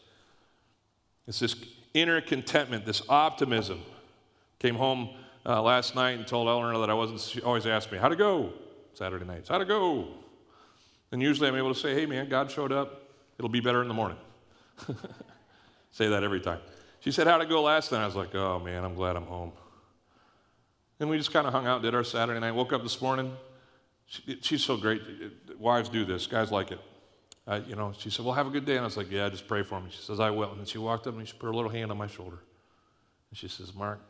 It's 1.28 1.38
this 1.38 1.54
inner 2.00 2.20
contentment, 2.20 2.84
this 2.84 3.02
optimism. 3.08 3.82
Came 4.58 4.74
home 4.74 5.10
uh, 5.46 5.62
last 5.62 5.94
night 5.94 6.18
and 6.18 6.26
told 6.26 6.48
Eleanor 6.48 6.78
that 6.78 6.90
I 6.90 6.94
wasn't, 6.94 7.20
she 7.20 7.40
always 7.42 7.66
asked 7.66 7.92
me, 7.92 7.98
How'd 7.98 8.12
it 8.12 8.18
go? 8.18 8.52
Saturday 8.94 9.24
nights, 9.24 9.48
how'd 9.48 9.62
it 9.62 9.68
go? 9.68 10.08
And 11.12 11.22
usually 11.22 11.48
I'm 11.48 11.54
able 11.54 11.72
to 11.72 11.78
say, 11.78 11.94
Hey, 11.94 12.06
man, 12.06 12.28
God 12.28 12.50
showed 12.50 12.72
up. 12.72 13.02
It'll 13.38 13.48
be 13.48 13.60
better 13.60 13.80
in 13.82 13.88
the 13.88 13.94
morning. 13.94 14.18
say 15.92 16.08
that 16.08 16.24
every 16.24 16.40
time. 16.40 16.60
She 17.00 17.12
said, 17.12 17.26
How'd 17.26 17.42
it 17.42 17.48
go 17.48 17.62
last 17.62 17.92
night? 17.92 18.02
I 18.02 18.06
was 18.06 18.16
like, 18.16 18.34
Oh, 18.34 18.58
man, 18.58 18.84
I'm 18.84 18.94
glad 18.94 19.16
I'm 19.16 19.26
home. 19.26 19.52
And 21.00 21.08
we 21.08 21.16
just 21.16 21.32
kind 21.32 21.46
of 21.46 21.52
hung 21.52 21.66
out, 21.66 21.82
did 21.82 21.94
our 21.94 22.04
Saturday 22.04 22.40
night. 22.40 22.52
Woke 22.52 22.72
up 22.72 22.82
this 22.82 23.00
morning. 23.00 23.36
She, 24.06 24.38
she's 24.40 24.64
so 24.64 24.76
great. 24.76 25.02
Wives 25.58 25.88
do 25.88 26.04
this, 26.04 26.26
guys 26.26 26.50
like 26.50 26.72
it. 26.72 26.80
You 27.66 27.76
know, 27.76 27.92
she 27.96 28.10
said, 28.10 28.24
Well, 28.24 28.34
have 28.34 28.46
a 28.46 28.50
good 28.50 28.66
day. 28.66 28.74
And 28.74 28.82
I 28.82 28.84
was 28.84 28.96
like, 28.96 29.10
Yeah, 29.10 29.28
just 29.28 29.48
pray 29.48 29.62
for 29.62 29.80
me. 29.80 29.88
She 29.90 30.02
says, 30.02 30.20
I 30.20 30.30
will. 30.30 30.52
And 30.52 30.68
she 30.68 30.78
walked 30.78 31.06
up 31.06 31.16
and 31.16 31.26
she 31.26 31.34
put 31.34 31.46
her 31.46 31.54
little 31.54 31.70
hand 31.70 31.90
on 31.90 31.96
my 31.96 32.06
shoulder. 32.06 32.38
And 33.30 33.38
she 33.38 33.48
says, 33.48 33.74
Mark, 33.74 34.00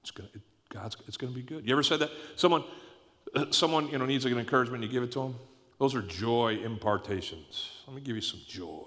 it's 0.00 0.10
gonna, 0.10 0.28
God's, 0.72 0.96
it's 1.06 1.16
going 1.16 1.32
to 1.32 1.38
be 1.38 1.44
good. 1.44 1.66
You 1.66 1.72
ever 1.72 1.82
said 1.82 2.00
that? 2.00 2.10
Someone, 2.36 2.64
someone 3.50 3.88
you 3.88 3.98
know, 3.98 4.06
needs 4.06 4.24
an 4.24 4.38
encouragement, 4.38 4.82
you 4.82 4.88
give 4.88 5.02
it 5.02 5.12
to 5.12 5.20
them? 5.20 5.34
Those 5.78 5.94
are 5.94 6.02
joy 6.02 6.60
impartations. 6.64 7.70
Let 7.86 7.96
me 7.96 8.02
give 8.02 8.16
you 8.16 8.22
some 8.22 8.40
joy. 8.46 8.86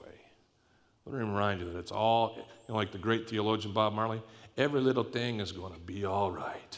Let 1.05 1.13
me 1.13 1.19
remind 1.19 1.61
you 1.61 1.71
that 1.71 1.77
it's 1.77 1.91
all, 1.91 2.35
you 2.37 2.43
know, 2.69 2.75
like 2.75 2.91
the 2.91 2.97
great 2.97 3.29
theologian 3.29 3.73
Bob 3.73 3.93
Marley, 3.93 4.21
every 4.57 4.81
little 4.81 5.03
thing 5.03 5.39
is 5.39 5.51
going 5.51 5.73
to 5.73 5.79
be 5.79 6.05
all 6.05 6.31
right. 6.31 6.77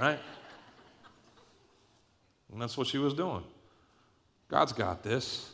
Right? 0.00 0.18
And 2.52 2.60
that's 2.60 2.76
what 2.76 2.86
she 2.86 2.98
was 2.98 3.14
doing. 3.14 3.44
God's 4.48 4.72
got 4.72 5.02
this. 5.02 5.52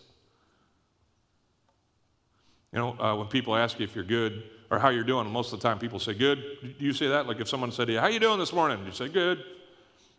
You 2.73 2.79
know, 2.79 3.01
uh, 3.01 3.17
when 3.17 3.27
people 3.27 3.57
ask 3.57 3.79
you 3.79 3.85
if 3.85 3.95
you're 3.95 4.05
good 4.05 4.45
or 4.71 4.79
how 4.79 4.91
you're 4.91 5.05
doing, 5.05 5.29
most 5.31 5.53
of 5.53 5.61
the 5.61 5.69
time 5.69 5.79
people 5.79 5.99
say 5.99 6.15
good. 6.15 6.43
Do 6.79 6.85
you 6.85 6.93
say 6.93 7.09
that? 7.09 7.27
Like 7.27 7.41
if 7.41 7.49
someone 7.49 7.73
said 7.73 7.89
you, 7.89 7.99
"How 7.99 8.07
you 8.07 8.21
doing 8.21 8.39
this 8.39 8.53
morning?" 8.53 8.85
You 8.85 8.93
say 8.93 9.09
good. 9.09 9.45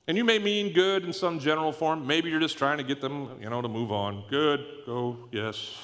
And 0.07 0.17
you 0.17 0.23
may 0.25 0.39
mean 0.39 0.73
good 0.73 1.05
in 1.05 1.13
some 1.13 1.39
general 1.39 1.71
form. 1.71 2.05
Maybe 2.07 2.29
you're 2.29 2.39
just 2.39 2.57
trying 2.57 2.77
to 2.79 2.83
get 2.83 3.01
them, 3.01 3.29
you 3.39 3.49
know, 3.49 3.61
to 3.61 3.67
move 3.67 3.91
on. 3.91 4.23
Good, 4.29 4.65
go, 4.85 5.15
yes. 5.31 5.77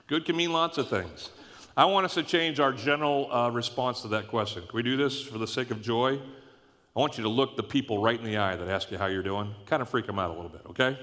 good 0.06 0.26
can 0.26 0.36
mean 0.36 0.52
lots 0.52 0.76
of 0.76 0.88
things. 0.88 1.30
I 1.76 1.86
want 1.86 2.04
us 2.04 2.14
to 2.14 2.22
change 2.22 2.60
our 2.60 2.72
general 2.72 3.32
uh, 3.32 3.50
response 3.50 4.02
to 4.02 4.08
that 4.08 4.28
question. 4.28 4.62
Can 4.66 4.76
we 4.76 4.82
do 4.82 4.98
this 4.98 5.22
for 5.22 5.38
the 5.38 5.46
sake 5.46 5.70
of 5.70 5.80
joy? 5.80 6.20
I 6.94 7.00
want 7.00 7.16
you 7.16 7.22
to 7.22 7.30
look 7.30 7.56
the 7.56 7.62
people 7.62 8.02
right 8.02 8.18
in 8.18 8.24
the 8.24 8.36
eye 8.36 8.54
that 8.56 8.68
ask 8.68 8.90
you 8.90 8.98
how 8.98 9.06
you're 9.06 9.22
doing. 9.22 9.54
Kind 9.64 9.80
of 9.80 9.88
freak 9.88 10.06
them 10.06 10.18
out 10.18 10.30
a 10.30 10.34
little 10.34 10.50
bit, 10.50 10.62
okay? 10.66 10.98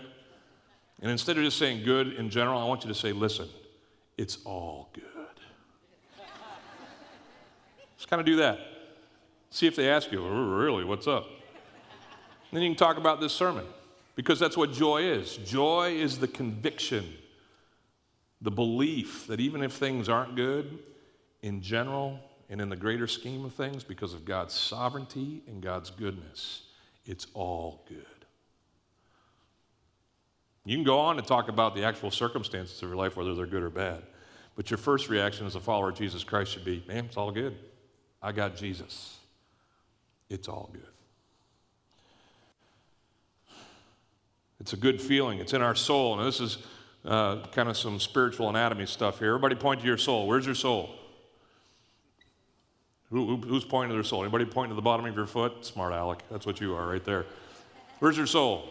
And 1.02 1.12
instead 1.12 1.38
of 1.38 1.44
just 1.44 1.58
saying 1.58 1.84
good 1.84 2.14
in 2.14 2.30
general, 2.30 2.60
I 2.60 2.66
want 2.66 2.84
you 2.84 2.90
to 2.90 2.96
say, 2.96 3.12
listen, 3.12 3.48
it's 4.18 4.40
all 4.46 4.90
good. 4.94 5.04
just 7.98 8.10
kind 8.10 8.20
of 8.20 8.26
do 8.26 8.38
that. 8.38 8.60
See 9.50 9.68
if 9.68 9.76
they 9.76 9.90
ask 9.90 10.12
you, 10.12 10.24
oh, 10.24 10.56
really, 10.56 10.84
what's 10.84 11.08
up? 11.08 11.28
Then 12.52 12.62
you 12.62 12.70
can 12.70 12.78
talk 12.78 12.98
about 12.98 13.20
this 13.20 13.34
sermon 13.34 13.66
because 14.16 14.40
that's 14.40 14.58
what 14.58 14.72
joy 14.72 15.04
is. 15.04 15.38
Joy 15.38 15.96
is 15.96 16.18
the 16.18 16.28
conviction, 16.28 17.06
the 18.42 18.52
belief 18.52 19.28
that 19.28 19.40
even 19.40 19.62
if 19.62 19.74
things 19.74 20.10
aren't 20.10 20.36
good, 20.36 20.80
in 21.44 21.62
general 21.62 22.20
and 22.50 22.60
in 22.60 22.70
the 22.70 22.76
greater 22.76 23.08
scheme 23.08 23.46
of 23.46 23.54
things, 23.54 23.84
because 23.84 24.14
of 24.14 24.26
God's 24.26 24.54
sovereignty 24.54 25.44
and 25.48 25.62
God's 25.62 25.90
goodness, 25.90 26.64
it's 27.06 27.28
all 27.34 27.84
good. 27.88 28.17
You 30.68 30.76
can 30.76 30.84
go 30.84 31.00
on 31.00 31.18
and 31.18 31.26
talk 31.26 31.48
about 31.48 31.76
the 31.76 31.86
actual 31.86 32.12
circumstances 32.12 32.84
of 32.84 32.90
your 32.90 32.98
life, 32.98 33.16
whether 33.16 33.34
they're 33.34 33.46
good 33.46 33.64
or 33.64 33.70
bad. 33.70 34.04
But 34.58 34.70
your 34.70 34.78
first 34.78 35.08
reaction 35.08 35.48
as 35.48 35.56
a 35.56 35.62
follower 35.62 35.90
of 35.90 35.96
Jesus 35.96 36.26
Christ 36.26 36.52
should 36.52 36.66
be, 36.66 36.84
man, 36.90 37.06
it's 37.06 37.16
all 37.16 37.32
good. 37.32 37.58
I 38.22 38.34
got 38.34 38.58
Jesus. 38.58 39.18
It's 40.30 40.50
all 40.50 40.70
good. 40.74 40.82
It's 44.60 44.74
a 44.74 44.78
good 44.78 45.00
feeling. 45.00 45.40
It's 45.40 45.54
in 45.54 45.62
our 45.62 45.76
soul. 45.76 46.20
And 46.20 46.28
this 46.28 46.42
is 46.42 46.58
uh, 47.06 47.46
kind 47.54 47.70
of 47.70 47.78
some 47.78 47.98
spiritual 47.98 48.50
anatomy 48.50 48.88
stuff 48.88 49.20
here. 49.20 49.30
Everybody 49.30 49.56
point 49.56 49.80
to 49.80 49.88
your 49.88 49.98
soul. 49.98 50.28
Where's 50.28 50.46
your 50.46 50.56
soul? 50.56 50.90
Who, 53.10 53.26
who, 53.26 53.38
who's 53.38 53.64
pointing 53.64 53.92
to 53.92 53.96
their 53.96 54.04
soul? 54.04 54.24
Anybody 54.24 54.44
pointing 54.44 54.72
to 54.72 54.76
the 54.76 54.82
bottom 54.82 55.06
of 55.06 55.16
your 55.16 55.28
foot? 55.28 55.66
Smart 55.66 55.94
Alec. 55.94 56.24
That's 56.30 56.46
what 56.46 56.60
you 56.60 56.76
are 56.76 56.86
right 56.86 57.06
there. 57.06 57.26
Where's 58.00 58.18
your 58.18 58.28
soul? 58.28 58.68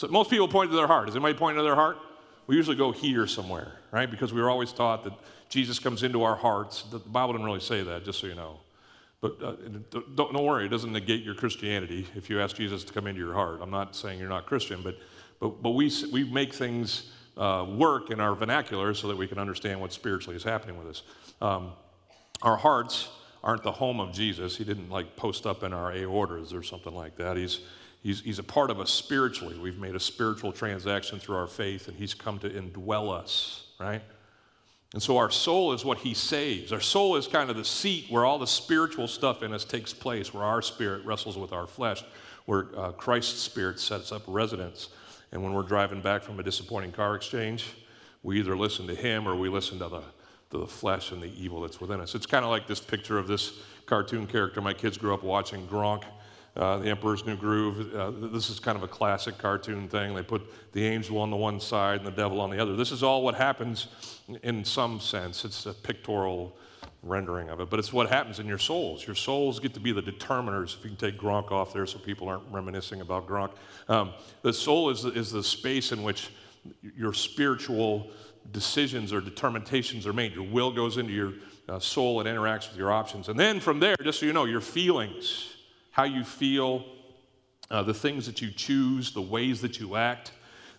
So 0.00 0.08
most 0.08 0.30
people 0.30 0.48
point 0.48 0.70
to 0.70 0.76
their 0.78 0.86
heart. 0.86 1.08
Does 1.08 1.14
anybody 1.14 1.34
point 1.34 1.58
to 1.58 1.62
their 1.62 1.74
heart? 1.74 1.98
We 2.46 2.56
usually 2.56 2.74
go 2.74 2.90
here 2.90 3.26
somewhere, 3.26 3.72
right? 3.92 4.10
Because 4.10 4.32
we 4.32 4.40
were 4.40 4.48
always 4.48 4.72
taught 4.72 5.04
that 5.04 5.12
Jesus 5.50 5.78
comes 5.78 6.02
into 6.02 6.22
our 6.22 6.36
hearts. 6.36 6.84
The 6.84 7.00
Bible 7.00 7.34
didn't 7.34 7.44
really 7.44 7.60
say 7.60 7.82
that, 7.82 8.06
just 8.06 8.18
so 8.18 8.26
you 8.26 8.34
know. 8.34 8.60
But 9.20 9.42
uh, 9.42 9.56
don't, 9.90 10.16
don't 10.16 10.42
worry, 10.42 10.64
it 10.64 10.70
doesn't 10.70 10.90
negate 10.90 11.22
your 11.22 11.34
Christianity 11.34 12.06
if 12.16 12.30
you 12.30 12.40
ask 12.40 12.56
Jesus 12.56 12.82
to 12.84 12.94
come 12.94 13.06
into 13.06 13.20
your 13.20 13.34
heart. 13.34 13.58
I'm 13.60 13.70
not 13.70 13.94
saying 13.94 14.18
you're 14.18 14.30
not 14.30 14.46
Christian, 14.46 14.80
but, 14.82 14.96
but, 15.38 15.62
but 15.62 15.72
we, 15.72 15.92
we 16.10 16.24
make 16.24 16.54
things 16.54 17.12
uh, 17.36 17.66
work 17.68 18.10
in 18.10 18.20
our 18.20 18.34
vernacular 18.34 18.94
so 18.94 19.06
that 19.08 19.18
we 19.18 19.26
can 19.26 19.38
understand 19.38 19.82
what 19.82 19.92
spiritually 19.92 20.34
is 20.34 20.42
happening 20.42 20.78
with 20.78 20.86
us. 20.86 21.02
Um, 21.42 21.72
our 22.40 22.56
hearts 22.56 23.10
aren't 23.44 23.64
the 23.64 23.72
home 23.72 24.00
of 24.00 24.14
Jesus. 24.14 24.56
He 24.56 24.64
didn't 24.64 24.88
like 24.88 25.14
post 25.16 25.46
up 25.46 25.62
in 25.62 25.74
our 25.74 25.92
aortas 25.92 26.54
or 26.54 26.62
something 26.62 26.94
like 26.94 27.16
that. 27.16 27.36
He's, 27.36 27.60
He's, 28.02 28.22
he's 28.22 28.38
a 28.38 28.42
part 28.42 28.70
of 28.70 28.80
us 28.80 28.90
spiritually. 28.90 29.58
We've 29.58 29.78
made 29.78 29.94
a 29.94 30.00
spiritual 30.00 30.52
transaction 30.52 31.18
through 31.18 31.36
our 31.36 31.46
faith, 31.46 31.86
and 31.86 31.96
He's 31.96 32.14
come 32.14 32.38
to 32.38 32.48
indwell 32.48 33.12
us, 33.12 33.66
right? 33.78 34.00
And 34.94 35.02
so 35.02 35.18
our 35.18 35.30
soul 35.30 35.72
is 35.72 35.84
what 35.84 35.98
He 35.98 36.14
saves. 36.14 36.72
Our 36.72 36.80
soul 36.80 37.16
is 37.16 37.26
kind 37.26 37.50
of 37.50 37.56
the 37.56 37.64
seat 37.64 38.06
where 38.08 38.24
all 38.24 38.38
the 38.38 38.46
spiritual 38.46 39.06
stuff 39.06 39.42
in 39.42 39.52
us 39.52 39.64
takes 39.64 39.92
place, 39.92 40.32
where 40.32 40.44
our 40.44 40.62
spirit 40.62 41.04
wrestles 41.04 41.36
with 41.36 41.52
our 41.52 41.66
flesh, 41.66 42.02
where 42.46 42.68
uh, 42.76 42.92
Christ's 42.92 43.40
spirit 43.40 43.78
sets 43.78 44.12
up 44.12 44.22
residence. 44.26 44.88
And 45.30 45.42
when 45.42 45.52
we're 45.52 45.62
driving 45.62 46.00
back 46.00 46.22
from 46.22 46.40
a 46.40 46.42
disappointing 46.42 46.92
car 46.92 47.14
exchange, 47.14 47.66
we 48.22 48.38
either 48.38 48.56
listen 48.56 48.86
to 48.86 48.94
Him 48.94 49.28
or 49.28 49.36
we 49.36 49.50
listen 49.50 49.78
to 49.78 49.88
the, 49.88 50.02
to 50.52 50.58
the 50.58 50.66
flesh 50.66 51.12
and 51.12 51.22
the 51.22 51.30
evil 51.40 51.60
that's 51.60 51.82
within 51.82 52.00
us. 52.00 52.14
It's 52.14 52.26
kind 52.26 52.46
of 52.46 52.50
like 52.50 52.66
this 52.66 52.80
picture 52.80 53.18
of 53.18 53.28
this 53.28 53.52
cartoon 53.84 54.26
character 54.26 54.62
my 54.62 54.72
kids 54.72 54.96
grew 54.96 55.12
up 55.12 55.22
watching, 55.22 55.66
Kronk 55.68 56.04
uh, 56.56 56.78
the 56.78 56.90
Emperor's 56.90 57.24
New 57.24 57.36
Groove. 57.36 57.94
Uh, 57.94 58.10
this 58.28 58.50
is 58.50 58.58
kind 58.58 58.76
of 58.76 58.82
a 58.82 58.88
classic 58.88 59.38
cartoon 59.38 59.88
thing. 59.88 60.14
They 60.14 60.22
put 60.22 60.42
the 60.72 60.84
angel 60.84 61.18
on 61.18 61.30
the 61.30 61.36
one 61.36 61.60
side 61.60 61.98
and 61.98 62.06
the 62.06 62.10
devil 62.10 62.40
on 62.40 62.50
the 62.50 62.58
other. 62.58 62.76
This 62.76 62.92
is 62.92 63.02
all 63.02 63.22
what 63.22 63.34
happens 63.34 63.86
in 64.42 64.64
some 64.64 65.00
sense. 65.00 65.44
It's 65.44 65.66
a 65.66 65.74
pictorial 65.74 66.56
rendering 67.02 67.48
of 67.48 67.60
it, 67.60 67.70
but 67.70 67.78
it's 67.78 67.92
what 67.92 68.08
happens 68.08 68.40
in 68.40 68.46
your 68.46 68.58
souls. 68.58 69.06
Your 69.06 69.16
souls 69.16 69.58
get 69.58 69.72
to 69.74 69.80
be 69.80 69.92
the 69.92 70.02
determiners. 70.02 70.76
If 70.76 70.84
you 70.84 70.90
can 70.90 70.96
take 70.96 71.18
Kronk 71.18 71.50
off 71.50 71.72
there 71.72 71.86
so 71.86 71.98
people 71.98 72.28
aren't 72.28 72.42
reminiscing 72.50 73.00
about 73.00 73.26
Kronk. 73.26 73.52
Um, 73.88 74.12
the 74.42 74.52
soul 74.52 74.90
is, 74.90 75.04
is 75.04 75.30
the 75.30 75.42
space 75.42 75.92
in 75.92 76.02
which 76.02 76.30
your 76.82 77.14
spiritual 77.14 78.10
decisions 78.52 79.12
or 79.12 79.20
determinations 79.20 80.06
are 80.06 80.12
made. 80.12 80.34
Your 80.34 80.46
will 80.46 80.72
goes 80.72 80.98
into 80.98 81.12
your 81.12 81.32
uh, 81.68 81.78
soul 81.78 82.20
and 82.20 82.28
interacts 82.28 82.68
with 82.68 82.76
your 82.76 82.92
options. 82.92 83.28
And 83.28 83.38
then 83.38 83.60
from 83.60 83.80
there, 83.80 83.96
just 84.02 84.20
so 84.20 84.26
you 84.26 84.32
know, 84.32 84.44
your 84.44 84.60
feelings 84.60 85.54
how 86.00 86.06
you 86.06 86.24
feel, 86.24 86.82
uh, 87.70 87.82
the 87.82 87.92
things 87.92 88.24
that 88.24 88.40
you 88.40 88.50
choose, 88.50 89.12
the 89.12 89.20
ways 89.20 89.60
that 89.60 89.78
you 89.78 89.96
act, 89.96 90.32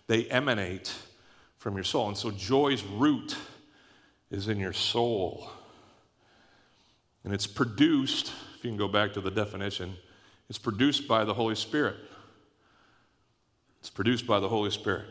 they 0.08 0.24
emanate 0.24 0.92
from 1.58 1.76
your 1.76 1.84
soul. 1.84 2.08
And 2.08 2.16
so 2.16 2.32
joy's 2.32 2.82
root 2.82 3.36
is 4.32 4.48
in 4.48 4.58
your 4.58 4.72
soul. 4.72 5.48
And 7.22 7.32
it's 7.32 7.46
produced, 7.46 8.32
if 8.56 8.64
you 8.64 8.70
can 8.70 8.76
go 8.76 8.88
back 8.88 9.12
to 9.12 9.20
the 9.20 9.30
definition, 9.30 9.94
it's 10.48 10.58
produced 10.58 11.06
by 11.06 11.22
the 11.22 11.34
Holy 11.34 11.54
Spirit. 11.54 11.98
It's 13.78 13.90
produced 13.90 14.26
by 14.26 14.40
the 14.40 14.48
Holy 14.48 14.72
Spirit. 14.72 15.04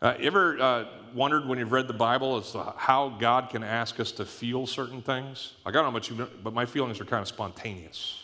Uh, 0.00 0.14
ever 0.20 0.60
uh, 0.60 0.84
wondered 1.12 1.48
when 1.48 1.58
you've 1.58 1.72
read 1.72 1.88
the 1.88 1.94
Bible 1.94 2.36
as 2.36 2.52
to 2.52 2.74
how 2.76 3.08
God 3.08 3.50
can 3.50 3.64
ask 3.64 3.98
us 3.98 4.12
to 4.12 4.24
feel 4.24 4.68
certain 4.68 5.02
things? 5.02 5.54
I 5.66 5.72
don't 5.72 5.82
know 5.82 5.88
about 5.88 6.08
you, 6.08 6.28
but 6.44 6.54
my 6.54 6.64
feelings 6.64 7.00
are 7.00 7.04
kind 7.04 7.22
of 7.22 7.26
spontaneous. 7.26 8.20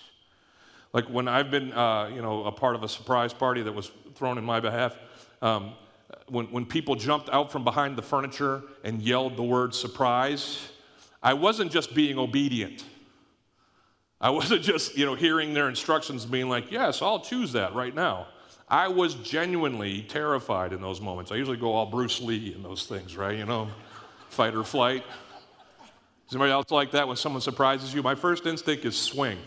Like 0.92 1.06
when 1.06 1.28
I've 1.28 1.50
been, 1.50 1.72
uh, 1.72 2.10
you 2.12 2.22
know, 2.22 2.44
a 2.44 2.52
part 2.52 2.74
of 2.74 2.82
a 2.82 2.88
surprise 2.88 3.32
party 3.32 3.62
that 3.62 3.72
was 3.72 3.90
thrown 4.14 4.38
in 4.38 4.44
my 4.44 4.60
behalf, 4.60 4.96
um, 5.40 5.72
when, 6.28 6.46
when 6.46 6.66
people 6.66 6.94
jumped 6.96 7.28
out 7.30 7.52
from 7.52 7.64
behind 7.64 7.96
the 7.96 8.02
furniture 8.02 8.62
and 8.84 9.00
yelled 9.00 9.36
the 9.36 9.42
word 9.42 9.74
surprise, 9.74 10.68
I 11.22 11.34
wasn't 11.34 11.70
just 11.70 11.94
being 11.94 12.18
obedient. 12.18 12.84
I 14.20 14.30
wasn't 14.30 14.62
just, 14.62 14.96
you 14.96 15.06
know, 15.06 15.14
hearing 15.14 15.54
their 15.54 15.68
instructions 15.68 16.26
being 16.26 16.48
like, 16.48 16.70
yes, 16.70 17.02
I'll 17.02 17.20
choose 17.20 17.52
that 17.52 17.74
right 17.74 17.94
now. 17.94 18.26
I 18.68 18.86
was 18.88 19.14
genuinely 19.14 20.02
terrified 20.02 20.72
in 20.72 20.80
those 20.80 21.00
moments. 21.00 21.32
I 21.32 21.36
usually 21.36 21.56
go 21.56 21.72
all 21.72 21.86
Bruce 21.86 22.20
Lee 22.20 22.54
in 22.54 22.62
those 22.62 22.86
things, 22.86 23.16
right? 23.16 23.36
You 23.36 23.46
know, 23.46 23.68
fight 24.28 24.54
or 24.54 24.62
flight. 24.62 25.04
Is 26.28 26.34
anybody 26.34 26.52
else 26.52 26.70
like 26.70 26.92
that 26.92 27.08
when 27.08 27.16
someone 27.16 27.40
surprises 27.40 27.92
you? 27.92 28.02
My 28.02 28.14
first 28.14 28.46
instinct 28.46 28.84
is 28.84 28.96
swing. 28.96 29.38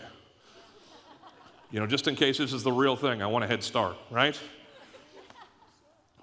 You 1.74 1.80
know, 1.80 1.88
just 1.88 2.06
in 2.06 2.14
case 2.14 2.38
this 2.38 2.52
is 2.52 2.62
the 2.62 2.70
real 2.70 2.94
thing, 2.94 3.20
I 3.20 3.26
want 3.26 3.44
a 3.44 3.48
head 3.48 3.64
start, 3.64 3.96
right? 4.08 4.38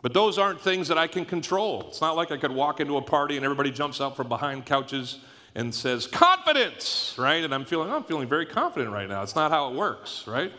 But 0.01 0.13
those 0.13 0.37
aren't 0.37 0.61
things 0.61 0.87
that 0.87 0.97
I 0.97 1.07
can 1.07 1.25
control. 1.25 1.87
It's 1.89 1.99
not 1.99 2.15
like 2.15 2.31
I 2.31 2.37
could 2.37 2.53
walk 2.53 2.79
into 2.79 2.95
a 2.95 3.01
party 3.01 3.35
and 3.35 3.43
everybody 3.43 3.69
jumps 3.69 3.99
out 3.99 4.15
from 4.15 4.29
behind 4.29 4.65
couches 4.65 5.19
and 5.53 5.75
says, 5.75 6.07
confidence, 6.07 7.15
right? 7.17 7.43
And 7.43 7.53
I'm 7.53 7.65
feeling, 7.65 7.91
I'm 7.91 8.05
feeling 8.05 8.29
very 8.29 8.45
confident 8.45 8.93
right 8.93 9.09
now. 9.09 9.23
It's 9.23 9.35
not 9.35 9.51
how 9.51 9.69
it 9.69 9.75
works, 9.75 10.23
right? 10.25 10.53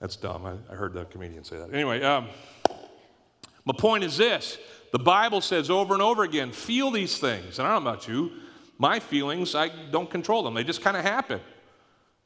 That's 0.00 0.16
dumb. 0.16 0.46
I, 0.46 0.54
I 0.72 0.74
heard 0.74 0.94
the 0.94 1.04
comedian 1.04 1.44
say 1.44 1.58
that. 1.58 1.70
Anyway, 1.70 2.02
um, 2.02 2.28
my 3.66 3.74
point 3.76 4.02
is 4.02 4.16
this 4.16 4.56
the 4.92 4.98
Bible 4.98 5.42
says 5.42 5.68
over 5.68 5.92
and 5.92 6.02
over 6.02 6.22
again, 6.22 6.52
feel 6.52 6.90
these 6.90 7.18
things. 7.18 7.58
And 7.58 7.68
I 7.68 7.74
don't 7.74 7.84
know 7.84 7.90
about 7.90 8.08
you, 8.08 8.32
my 8.78 8.98
feelings, 8.98 9.54
I 9.54 9.68
don't 9.90 10.10
control 10.10 10.42
them, 10.42 10.54
they 10.54 10.64
just 10.64 10.80
kind 10.80 10.96
of 10.96 11.02
happen. 11.02 11.42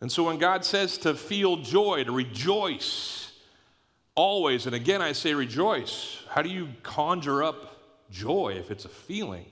And 0.02 0.10
so 0.10 0.24
when 0.24 0.38
God 0.38 0.64
says 0.64 0.98
to 0.98 1.14
feel 1.14 1.58
joy, 1.58 2.02
to 2.02 2.10
rejoice, 2.10 3.30
always, 4.16 4.66
and 4.66 4.74
again 4.74 5.00
I 5.00 5.12
say 5.12 5.32
rejoice, 5.32 6.24
how 6.28 6.42
do 6.42 6.48
you 6.48 6.70
conjure 6.82 7.44
up 7.44 7.78
joy 8.10 8.56
if 8.58 8.72
it's 8.72 8.84
a 8.84 8.88
feeling? 8.88 9.46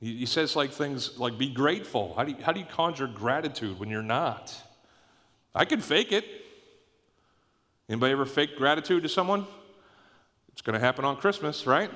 He, 0.00 0.26
says 0.26 0.56
like 0.56 0.72
things 0.72 1.16
like 1.16 1.38
be 1.38 1.48
grateful. 1.48 2.14
How 2.16 2.24
do, 2.24 2.32
you, 2.32 2.38
how 2.42 2.50
do 2.50 2.58
you 2.58 2.66
conjure 2.66 3.06
gratitude 3.06 3.78
when 3.78 3.88
you're 3.88 4.02
not? 4.02 4.52
I 5.54 5.64
can 5.64 5.80
fake 5.80 6.10
it. 6.10 6.24
Anybody 7.88 8.14
ever 8.14 8.26
fake 8.26 8.56
gratitude 8.56 9.04
to 9.04 9.08
someone? 9.08 9.46
It's 10.52 10.60
going 10.60 10.74
to 10.74 10.84
happen 10.84 11.04
on 11.04 11.18
Christmas, 11.18 11.68
right? 11.68 11.90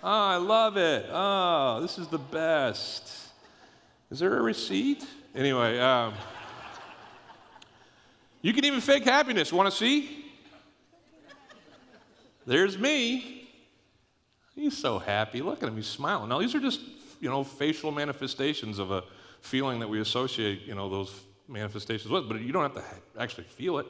Oh, 0.00 0.08
I 0.08 0.36
love 0.36 0.76
it. 0.76 1.06
Oh, 1.10 1.80
this 1.82 1.98
is 1.98 2.06
the 2.06 2.18
best. 2.18 3.12
Is 4.12 4.20
there 4.20 4.38
a 4.38 4.42
receipt? 4.42 5.04
Anyway, 5.34 5.80
um, 5.80 6.14
you 8.40 8.52
can 8.52 8.64
even 8.64 8.80
fake 8.80 9.04
happiness. 9.04 9.52
Want 9.52 9.68
to 9.68 9.76
see? 9.76 10.26
There's 12.46 12.78
me. 12.78 13.48
He's 14.54 14.76
so 14.76 15.00
happy. 15.00 15.42
Look 15.42 15.60
at 15.62 15.68
him. 15.68 15.74
He's 15.74 15.88
smiling. 15.88 16.28
Now, 16.28 16.38
these 16.38 16.54
are 16.54 16.60
just, 16.60 16.80
you 17.20 17.28
know, 17.28 17.42
facial 17.42 17.90
manifestations 17.90 18.78
of 18.78 18.92
a 18.92 19.02
feeling 19.40 19.80
that 19.80 19.88
we 19.88 20.00
associate, 20.00 20.62
you 20.62 20.76
know, 20.76 20.88
those 20.88 21.12
manifestations 21.48 22.12
with. 22.12 22.28
But 22.28 22.40
you 22.40 22.52
don't 22.52 22.62
have 22.62 22.74
to 22.74 22.84
actually 23.20 23.44
feel 23.44 23.78
it 23.78 23.86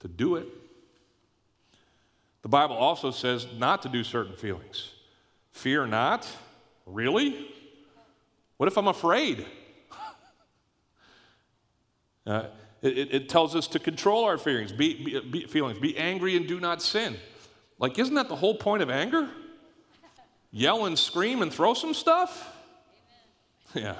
to 0.00 0.08
do 0.08 0.36
it. 0.36 0.46
The 2.40 2.48
Bible 2.48 2.76
also 2.76 3.10
says 3.10 3.46
not 3.58 3.82
to 3.82 3.90
do 3.90 4.02
certain 4.02 4.36
feelings. 4.36 4.90
Fear 5.52 5.88
not. 5.88 6.26
Really? 6.86 7.50
What 8.56 8.68
if 8.68 8.78
I'm 8.78 8.88
afraid? 8.88 9.44
Uh, 12.26 12.46
it, 12.82 13.14
it, 13.14 13.28
tells 13.28 13.54
us 13.54 13.66
to 13.68 13.78
control 13.78 14.24
our 14.24 14.38
feelings. 14.38 14.72
Be, 14.72 15.02
be, 15.02 15.20
be, 15.20 15.46
feelings. 15.46 15.78
Be 15.78 15.96
angry 15.96 16.36
and 16.36 16.46
do 16.46 16.60
not 16.60 16.82
sin. 16.82 17.16
Like, 17.78 17.98
isn't 17.98 18.14
that 18.14 18.28
the 18.28 18.36
whole 18.36 18.54
point 18.54 18.82
of 18.82 18.90
anger? 18.90 19.28
Yell 20.50 20.86
and 20.86 20.98
scream 20.98 21.42
and 21.42 21.52
throw 21.52 21.74
some 21.74 21.94
stuff? 21.94 22.50
Yeah. 23.74 23.96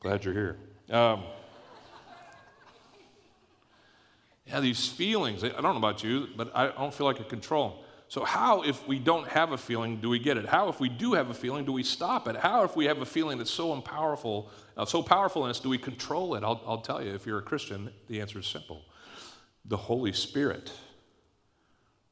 Glad 0.00 0.24
you're 0.24 0.34
here. 0.34 0.56
Um, 0.88 1.24
yeah, 4.46 4.60
these 4.60 4.88
feelings, 4.88 5.42
I 5.42 5.48
don't 5.48 5.62
know 5.62 5.76
about 5.76 6.04
you, 6.04 6.28
but 6.36 6.54
I 6.54 6.68
don't 6.68 6.94
feel 6.94 7.06
like 7.06 7.20
I 7.20 7.24
control. 7.24 7.84
So, 8.08 8.24
how, 8.24 8.62
if 8.62 8.86
we 8.86 9.00
don't 9.00 9.26
have 9.28 9.50
a 9.50 9.58
feeling, 9.58 10.00
do 10.00 10.08
we 10.08 10.20
get 10.20 10.36
it? 10.36 10.46
How, 10.46 10.68
if 10.68 10.78
we 10.78 10.88
do 10.88 11.14
have 11.14 11.28
a 11.28 11.34
feeling, 11.34 11.64
do 11.64 11.72
we 11.72 11.82
stop 11.82 12.28
it? 12.28 12.36
How, 12.36 12.62
if 12.62 12.76
we 12.76 12.84
have 12.84 12.98
a 12.98 13.06
feeling 13.06 13.38
that's 13.38 13.50
so 13.50 13.80
powerful, 13.80 14.50
uh, 14.76 14.84
so 14.84 15.02
powerful 15.02 15.44
in 15.44 15.50
us, 15.50 15.58
do 15.58 15.68
we 15.68 15.78
control 15.78 16.36
it? 16.36 16.44
I'll, 16.44 16.62
I'll 16.66 16.80
tell 16.80 17.02
you, 17.02 17.12
if 17.12 17.26
you're 17.26 17.38
a 17.38 17.42
Christian, 17.42 17.90
the 18.06 18.20
answer 18.20 18.38
is 18.38 18.46
simple. 18.46 18.82
The 19.64 19.76
Holy 19.76 20.12
Spirit 20.12 20.70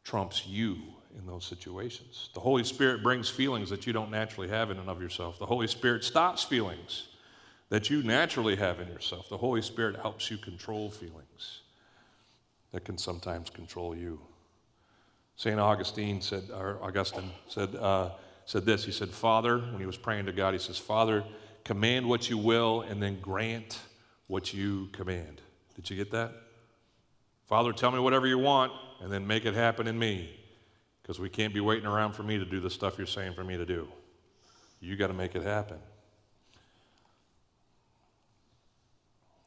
trumps 0.03 0.47
you 0.47 0.79
in 1.17 1.27
those 1.27 1.45
situations. 1.45 2.31
The 2.35 2.41
Holy 2.41 2.65
Spirit 2.65 3.03
brings 3.03 3.29
feelings 3.29 3.71
that 3.71 3.87
you 3.87 3.93
don't 3.93 4.11
naturally 4.11 4.49
have 4.49 4.71
in 4.71 4.79
and 4.79 4.89
of 4.89 5.01
yourself. 5.01 5.39
The 5.39 5.47
Holy 5.47 5.69
Spirit 5.69 6.03
stops 6.03 6.43
feelings 6.43 7.09
that 7.69 7.89
you 7.89 8.03
naturally 8.03 8.57
have 8.57 8.81
in 8.81 8.89
yourself. 8.89 9.29
The 9.29 9.39
Holy 9.39 9.63
Spirit 9.63 9.97
helps 9.97 10.31
you 10.31 10.39
control 10.39 10.91
feelings 10.91 11.61
that 12.73 12.85
can 12.85 12.99
sometimes 12.99 13.49
control 13.49 13.97
you. 13.97 14.21
St. 15.37 15.59
Augustine 15.59 16.21
said, 16.21 16.45
or 16.53 16.79
Augustine 16.83 17.31
said, 17.49 17.75
uh, 17.77 18.11
said 18.45 18.65
this. 18.65 18.85
He 18.85 18.93
said, 18.93 19.11
Father, 19.11 19.59
when 19.59 19.81
he 19.81 19.87
was 19.87 19.97
praying 19.97 20.27
to 20.27 20.33
God, 20.33 20.55
he 20.55 20.61
says, 20.61 20.79
Father, 20.79 21.25
command 21.65 22.09
what 22.09 22.31
you 22.31 22.39
will 22.39 22.83
and 22.83 23.03
then 23.03 23.21
grant 23.21 23.81
what 24.27 24.55
you 24.55 24.89
command. 24.93 25.41
Did 25.75 25.91
you 25.91 25.97
get 25.97 26.11
that? 26.13 26.33
Father, 27.47 27.73
tell 27.73 27.91
me 27.91 27.99
whatever 27.99 28.27
you 28.27 28.39
want 28.39 28.73
and 29.01 29.13
then 29.13 29.27
make 29.27 29.45
it 29.45 29.55
happen 29.55 29.87
in 29.87 29.99
me 29.99 30.31
because 31.03 31.19
we 31.19 31.29
can't 31.29 31.53
be 31.53 31.61
waiting 31.61 31.87
around 31.87 32.13
for 32.13 32.23
me 32.23 32.39
to 32.39 32.45
do 32.45 32.61
the 32.61 32.71
stuff 32.71 32.97
you're 32.97 33.07
saying 33.07 33.35
for 33.35 33.45
me 33.45 33.57
to 33.57 33.67
do. 33.67 33.89
You 34.81 34.97
got 34.97 35.09
to 35.09 35.15
make 35.15 35.35
it 35.35 35.43
happen. 35.43 35.79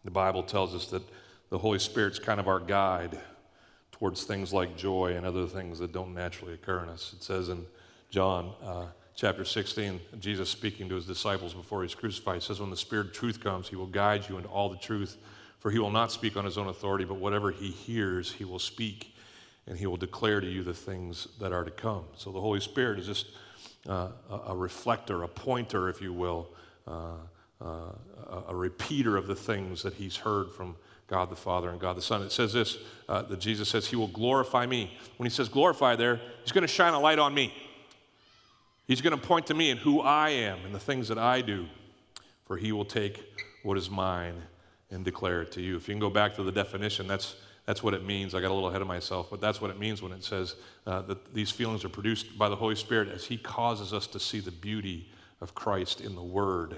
The 0.03 0.11
Bible 0.11 0.43
tells 0.43 0.75
us 0.75 0.87
that 0.87 1.03
the 1.49 1.57
Holy 1.57 1.79
Spirit's 1.79 2.19
kind 2.19 2.39
of 2.39 2.47
our 2.47 2.59
guide 2.59 3.19
towards 3.97 4.23
things 4.23 4.53
like 4.53 4.77
joy 4.77 5.15
and 5.15 5.25
other 5.25 5.47
things 5.47 5.79
that 5.79 5.91
don't 5.91 6.13
naturally 6.13 6.53
occur 6.53 6.83
in 6.83 6.89
us. 6.89 7.13
It 7.15 7.23
says 7.23 7.49
in 7.49 7.65
John 8.09 8.53
uh, 8.63 8.85
chapter 9.15 9.43
16, 9.43 9.99
Jesus 10.19 10.49
speaking 10.49 10.87
to 10.89 10.95
his 10.95 11.05
disciples 11.05 11.53
before 11.53 11.81
he's 11.81 11.95
crucified, 11.95 12.43
says, 12.43 12.59
When 12.59 12.69
the 12.69 12.77
Spirit 12.77 13.07
of 13.07 13.13
truth 13.13 13.43
comes, 13.43 13.67
he 13.67 13.75
will 13.75 13.87
guide 13.87 14.29
you 14.29 14.37
into 14.37 14.49
all 14.49 14.69
the 14.69 14.77
truth, 14.77 15.17
for 15.59 15.71
he 15.71 15.79
will 15.79 15.89
not 15.89 16.11
speak 16.11 16.37
on 16.37 16.45
his 16.45 16.57
own 16.57 16.67
authority, 16.67 17.05
but 17.05 17.15
whatever 17.15 17.51
he 17.51 17.71
hears, 17.71 18.31
he 18.31 18.45
will 18.45 18.59
speak, 18.59 19.15
and 19.65 19.77
he 19.77 19.87
will 19.87 19.97
declare 19.97 20.39
to 20.41 20.47
you 20.47 20.63
the 20.63 20.73
things 20.73 21.27
that 21.39 21.51
are 21.51 21.63
to 21.63 21.71
come. 21.71 22.05
So 22.15 22.31
the 22.31 22.41
Holy 22.41 22.59
Spirit 22.59 22.99
is 22.99 23.07
just 23.07 23.31
uh, 23.89 24.09
a, 24.47 24.55
reflector, 24.55 25.23
a 25.23 25.27
pointer, 25.27 25.89
if 25.89 26.01
you 26.01 26.13
will. 26.13 26.49
Uh, 26.87 27.13
uh, 27.59 27.89
a 28.49 28.55
repeater 28.55 29.17
of 29.17 29.25
the 29.25 29.35
things 29.35 29.81
that 29.81 29.95
he's 29.95 30.15
heard 30.15 30.51
from 30.51 30.75
God 31.07 31.29
the 31.29 31.35
Father 31.35 31.69
and 31.69 31.79
God 31.79 31.95
the 31.95 32.01
Son. 32.01 32.21
It 32.21 32.31
says 32.31 32.53
this 32.53 32.77
uh, 33.07 33.23
that 33.23 33.39
Jesus 33.39 33.69
says, 33.69 33.87
He 33.87 33.95
will 33.95 34.09
glorify 34.09 34.65
me. 34.65 34.97
When 35.17 35.25
He 35.25 35.33
says 35.33 35.49
glorify 35.49 35.95
there, 35.95 36.19
He's 36.43 36.51
going 36.51 36.63
to 36.63 36.67
shine 36.67 36.93
a 36.93 36.99
light 36.99 37.19
on 37.19 37.33
me. 37.33 37.53
He's 38.85 39.01
going 39.01 39.17
to 39.17 39.21
point 39.21 39.47
to 39.47 39.53
me 39.53 39.71
and 39.71 39.79
who 39.79 40.01
I 40.01 40.29
am 40.29 40.59
and 40.65 40.73
the 40.75 40.79
things 40.79 41.07
that 41.07 41.17
I 41.17 41.41
do, 41.41 41.65
for 42.45 42.57
He 42.57 42.71
will 42.71 42.85
take 42.85 43.23
what 43.63 43.77
is 43.77 43.89
mine 43.89 44.35
and 44.91 45.03
declare 45.03 45.41
it 45.41 45.51
to 45.53 45.61
you. 45.61 45.75
If 45.75 45.87
you 45.87 45.93
can 45.93 45.99
go 45.99 46.09
back 46.09 46.35
to 46.35 46.43
the 46.43 46.51
definition, 46.51 47.07
that's, 47.07 47.35
that's 47.65 47.83
what 47.83 47.93
it 47.93 48.05
means. 48.05 48.33
I 48.33 48.41
got 48.41 48.51
a 48.51 48.53
little 48.53 48.69
ahead 48.69 48.81
of 48.81 48.87
myself, 48.87 49.29
but 49.29 49.41
that's 49.41 49.59
what 49.59 49.71
it 49.71 49.79
means 49.79 50.01
when 50.01 50.13
it 50.13 50.23
says 50.23 50.55
uh, 50.85 51.01
that 51.03 51.33
these 51.33 51.51
feelings 51.51 51.83
are 51.83 51.89
produced 51.89 52.37
by 52.37 52.47
the 52.47 52.55
Holy 52.55 52.75
Spirit 52.75 53.09
as 53.09 53.25
He 53.25 53.37
causes 53.37 53.93
us 53.93 54.07
to 54.07 54.19
see 54.19 54.39
the 54.39 54.51
beauty 54.51 55.09
of 55.41 55.53
Christ 55.53 56.01
in 56.01 56.15
the 56.15 56.23
Word 56.23 56.75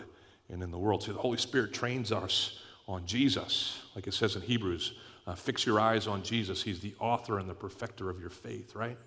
and 0.50 0.64
in 0.64 0.72
the 0.72 0.78
world. 0.78 1.04
See, 1.04 1.12
the 1.12 1.20
Holy 1.20 1.38
Spirit 1.38 1.74
trains 1.74 2.12
us 2.12 2.60
on 2.90 3.06
Jesus, 3.06 3.80
like 3.96 4.08
it 4.08 4.14
says 4.14 4.36
in 4.36 4.42
Hebrews. 4.42 4.94
Uh, 5.28 5.36
fix 5.36 5.64
your 5.64 5.80
eyes 5.80 6.08
on 6.08 6.24
Jesus. 6.24 6.64
He's 6.64 6.80
the 6.80 6.96
author 7.00 7.38
and 7.38 7.48
the 7.48 7.54
perfecter 7.54 8.10
of 8.10 8.20
your 8.20 8.32
faith, 8.32 8.76
right? 8.76 8.98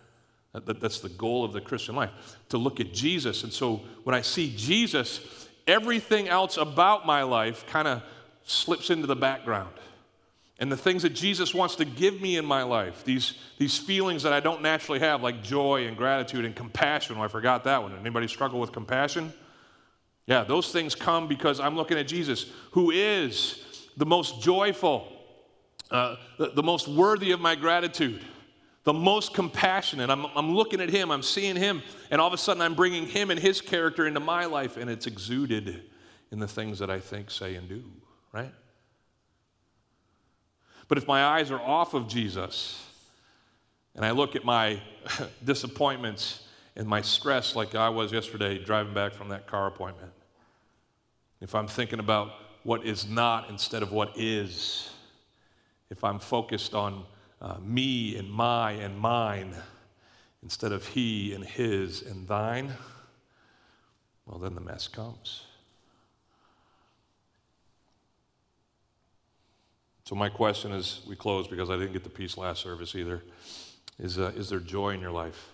That, 0.52 0.66
that, 0.66 0.80
that's 0.80 1.00
the 1.00 1.08
goal 1.08 1.44
of 1.44 1.52
the 1.52 1.60
Christian 1.60 1.96
life, 1.96 2.10
to 2.50 2.58
look 2.58 2.78
at 2.78 2.94
Jesus. 2.94 3.42
And 3.42 3.52
so 3.52 3.80
when 4.04 4.14
I 4.14 4.20
see 4.20 4.54
Jesus, 4.56 5.48
everything 5.66 6.28
else 6.28 6.58
about 6.58 7.06
my 7.06 7.24
life 7.24 7.66
kind 7.66 7.88
of 7.88 8.02
slips 8.44 8.90
into 8.90 9.08
the 9.08 9.16
background. 9.16 9.74
And 10.60 10.70
the 10.70 10.76
things 10.76 11.02
that 11.02 11.10
Jesus 11.10 11.52
wants 11.52 11.74
to 11.76 11.84
give 11.84 12.20
me 12.20 12.36
in 12.36 12.44
my 12.44 12.62
life, 12.62 13.02
these, 13.04 13.34
these 13.58 13.76
feelings 13.78 14.22
that 14.22 14.32
I 14.32 14.38
don't 14.38 14.62
naturally 14.62 15.00
have, 15.00 15.24
like 15.24 15.42
joy 15.42 15.88
and 15.88 15.96
gratitude 15.96 16.44
and 16.44 16.54
compassion. 16.54 17.16
Oh, 17.18 17.22
I 17.22 17.28
forgot 17.28 17.64
that 17.64 17.82
one. 17.82 17.98
Anybody 17.98 18.28
struggle 18.28 18.60
with 18.60 18.70
compassion? 18.70 19.32
Yeah, 20.26 20.44
those 20.44 20.70
things 20.70 20.94
come 20.94 21.26
because 21.26 21.58
I'm 21.58 21.74
looking 21.74 21.98
at 21.98 22.06
Jesus, 22.06 22.46
who 22.70 22.92
is 22.92 23.64
the 23.96 24.07
most 24.07 24.40
joyful, 24.40 25.09
uh, 25.90 26.16
the, 26.38 26.50
the, 26.50 26.62
most 26.62 26.88
worthy 26.88 27.33
of 27.33 27.40
my 27.40 27.55
gratitude, 27.55 28.24
the 28.85 28.92
most 28.92 29.35
compassionate. 29.35 30.11
I'm, 30.11 30.26
I'm 30.35 30.55
looking 30.55 30.81
at 30.81 30.88
him, 30.88 31.11
I'm 31.11 31.22
seeing 31.22 31.57
him, 31.57 31.83
and 32.11 32.20
all 32.20 32.26
of 32.26 32.33
a 32.33 32.38
sudden 32.38 32.62
I'm 32.62 32.74
bringing 32.74 33.07
him 33.07 33.31
and 33.31 33.38
his 33.38 33.61
character 33.61 34.07
into 34.07 34.20
my 34.20 34.46
life, 34.46 34.76
and 34.76 34.88
it's 34.88 35.07
exuded 35.07 35.83
in 36.31 36.38
the 36.38 36.48
things 36.48 36.78
that 36.78 36.90
I 36.90 36.98
think, 36.98 37.31
say, 37.31 37.55
and 37.55 37.68
do, 37.68 37.85
right? 38.33 38.52
But 40.88 40.98
if 40.98 41.07
my 41.07 41.24
eyes 41.24 41.50
are 41.50 41.61
off 41.61 41.94
of 41.94 42.09
Jesus, 42.09 42.83
and 43.94 44.05
I 44.05 44.11
look 44.12 44.35
at 44.35 44.44
my 44.44 44.81
disappointments 45.44 46.46
and 46.76 46.88
my 46.88 47.02
stress 47.02 47.55
like 47.55 47.74
I 47.74 47.90
was 47.90 48.12
yesterday 48.12 48.59
driving 48.59 48.94
back 48.94 49.12
from 49.12 49.28
that 49.28 49.46
car 49.46 49.66
appointment, 49.66 50.12
if 51.40 51.55
I'm 51.55 51.66
thinking 51.66 51.98
about 51.98 52.33
what 52.64 52.85
is 52.85 53.09
not 53.09 53.51
instead 53.51 53.83
of 53.83 53.92
what 53.92 54.12
is, 54.16 54.90
if 55.90 56.05
I'm 56.05 56.18
focused 56.18 56.75
on 56.75 57.05
uh, 57.40 57.57
me 57.62 58.16
and 58.16 58.31
my 58.31 58.72
and 58.72 58.98
mine 58.98 59.55
instead 60.42 60.72
of 60.72 60.87
he 60.87 61.35
and 61.35 61.44
his 61.44 62.03
and 62.03 62.27
thine, 62.27 62.72
well, 64.27 64.38
then 64.38 64.55
the 64.55 64.61
mess 64.61 64.88
comes. 64.88 65.42
So, 70.05 70.16
my 70.16 70.29
question 70.29 70.72
as 70.72 71.01
we 71.09 71.16
close, 71.16 71.48
because 71.48 71.70
I 71.70 71.77
didn't 71.77 71.92
get 71.92 72.05
the 72.05 72.11
peace 72.11 72.37
last 72.37 72.62
service 72.62 72.94
either, 72.94 73.22
is, 73.98 74.18
uh, 74.18 74.33
is 74.37 74.51
there 74.51 74.61
joy 74.61 74.90
in 74.90 75.01
your 75.01 75.11
life? 75.11 75.51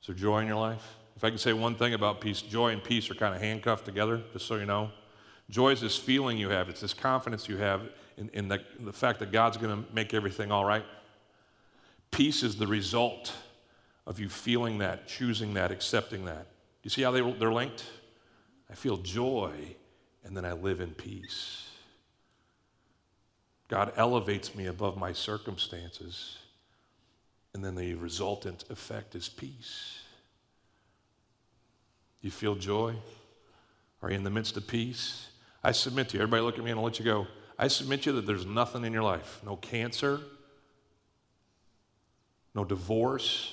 Is 0.00 0.08
there 0.08 0.16
joy 0.16 0.40
in 0.40 0.46
your 0.46 0.56
life? 0.56 0.96
If 1.16 1.24
I 1.24 1.30
can 1.30 1.38
say 1.38 1.52
one 1.52 1.74
thing 1.74 1.94
about 1.94 2.20
peace, 2.20 2.40
joy 2.40 2.72
and 2.72 2.82
peace 2.82 3.10
are 3.10 3.14
kind 3.14 3.34
of 3.34 3.40
handcuffed 3.40 3.84
together, 3.84 4.22
just 4.32 4.46
so 4.46 4.56
you 4.56 4.66
know. 4.66 4.90
Joy 5.50 5.70
is 5.70 5.80
this 5.80 5.96
feeling 5.96 6.36
you 6.36 6.50
have, 6.50 6.68
it's 6.68 6.80
this 6.80 6.94
confidence 6.94 7.48
you 7.48 7.56
have 7.56 7.82
in, 8.16 8.28
in 8.34 8.48
the, 8.48 8.60
the 8.80 8.92
fact 8.92 9.18
that 9.20 9.32
God's 9.32 9.56
going 9.56 9.82
to 9.82 9.94
make 9.94 10.12
everything 10.12 10.52
all 10.52 10.64
right. 10.64 10.84
Peace 12.10 12.42
is 12.42 12.56
the 12.56 12.66
result 12.66 13.32
of 14.06 14.18
you 14.18 14.28
feeling 14.28 14.78
that, 14.78 15.06
choosing 15.06 15.54
that, 15.54 15.70
accepting 15.70 16.24
that. 16.26 16.46
You 16.82 16.90
see 16.90 17.02
how 17.02 17.10
they, 17.10 17.20
they're 17.32 17.52
linked? 17.52 17.84
I 18.70 18.74
feel 18.74 18.98
joy, 18.98 19.52
and 20.24 20.36
then 20.36 20.44
I 20.44 20.52
live 20.52 20.80
in 20.80 20.90
peace. 20.90 21.68
God 23.68 23.92
elevates 23.96 24.54
me 24.54 24.66
above 24.66 24.96
my 24.96 25.12
circumstances, 25.12 26.38
and 27.54 27.64
then 27.64 27.74
the 27.74 27.94
resultant 27.94 28.64
effect 28.70 29.14
is 29.14 29.28
peace. 29.28 30.00
You 32.20 32.30
feel 32.30 32.54
joy? 32.54 32.96
Are 34.02 34.10
you 34.10 34.16
in 34.16 34.24
the 34.24 34.30
midst 34.30 34.56
of 34.56 34.66
peace? 34.66 35.28
I 35.62 35.72
submit 35.72 36.10
to 36.10 36.16
you, 36.16 36.22
everybody 36.22 36.42
look 36.42 36.58
at 36.58 36.64
me 36.64 36.70
and 36.70 36.78
I'll 36.78 36.84
let 36.84 36.98
you 36.98 37.04
go. 37.04 37.26
I 37.58 37.68
submit 37.68 38.02
to 38.02 38.10
you 38.10 38.16
that 38.16 38.26
there's 38.26 38.46
nothing 38.46 38.84
in 38.84 38.92
your 38.92 39.02
life. 39.02 39.40
No 39.44 39.56
cancer, 39.56 40.20
no 42.54 42.64
divorce, 42.64 43.52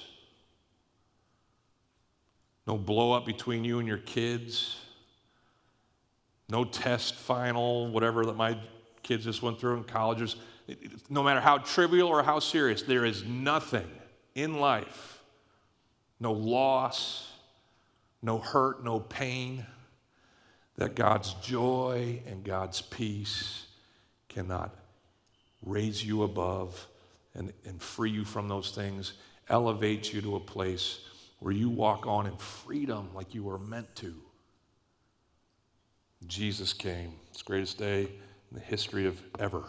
no 2.68 2.78
blow 2.78 3.14
up 3.14 3.26
between 3.26 3.64
you 3.64 3.80
and 3.80 3.88
your 3.88 3.98
kids, 3.98 4.80
no 6.50 6.64
test 6.64 7.16
final, 7.16 7.90
whatever 7.90 8.26
that 8.26 8.36
my 8.36 8.58
kids 9.02 9.24
just 9.24 9.42
went 9.42 9.60
through 9.60 9.78
in 9.78 9.84
colleges. 9.84 10.36
No 11.10 11.24
matter 11.24 11.40
how 11.40 11.60
trivial 11.60 12.08
or 12.08 12.24
how 12.24 12.40
serious, 12.40 12.82
there 12.84 13.06
is 13.06 13.24
nothing 13.24 13.88
in 14.36 14.60
life, 14.60 15.22
no 16.20 16.32
loss, 16.32 17.32
no 18.22 18.40
hurt, 18.40 18.84
no 18.84 19.00
pain, 19.00 19.66
that 20.78 20.96
God's 20.96 21.34
joy 21.36 22.22
and 22.28 22.44
God's 22.44 22.82
peace 22.82 23.66
cannot 24.28 24.76
raise 25.64 26.06
you 26.06 26.24
above 26.24 26.88
and, 27.34 27.54
and 27.66 27.82
free 27.82 28.12
you 28.12 28.24
from 28.24 28.48
those 28.48 28.72
things, 28.72 29.14
elevate 29.50 30.14
you 30.14 30.22
to 30.22 30.36
a 30.36 30.40
place 30.40 31.00
where 31.40 31.54
you 31.54 31.70
walk 31.70 32.08
on 32.08 32.26
in 32.28 32.38
freedom 32.38 33.10
like 33.14 33.34
you 33.34 33.44
were 33.44 33.60
meant 33.60 33.94
to. 33.96 34.14
Jesus 36.28 36.74
came. 36.74 37.14
It's 37.30 37.40
the 37.40 37.46
greatest 37.46 37.78
day 37.78 38.04
in 38.04 38.54
the 38.54 38.60
history 38.60 39.06
of 39.06 39.22
ever. 39.40 39.64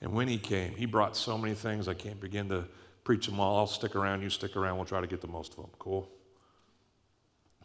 And 0.00 0.12
when 0.12 0.28
he 0.28 0.38
came, 0.38 0.74
he 0.74 0.86
brought 0.86 1.16
so 1.16 1.38
many 1.38 1.54
things 1.54 1.88
I 1.88 1.94
can't 1.94 2.20
begin 2.20 2.48
to 2.48 2.64
preach 3.04 3.26
them 3.26 3.38
all. 3.38 3.58
I'll 3.58 3.66
stick 3.66 3.96
around, 3.96 4.22
you 4.22 4.30
stick 4.30 4.56
around, 4.56 4.76
we'll 4.76 4.86
try 4.86 5.00
to 5.00 5.06
get 5.06 5.20
the 5.20 5.28
most 5.28 5.52
of 5.52 5.56
them. 5.56 5.70
Cool? 5.78 6.10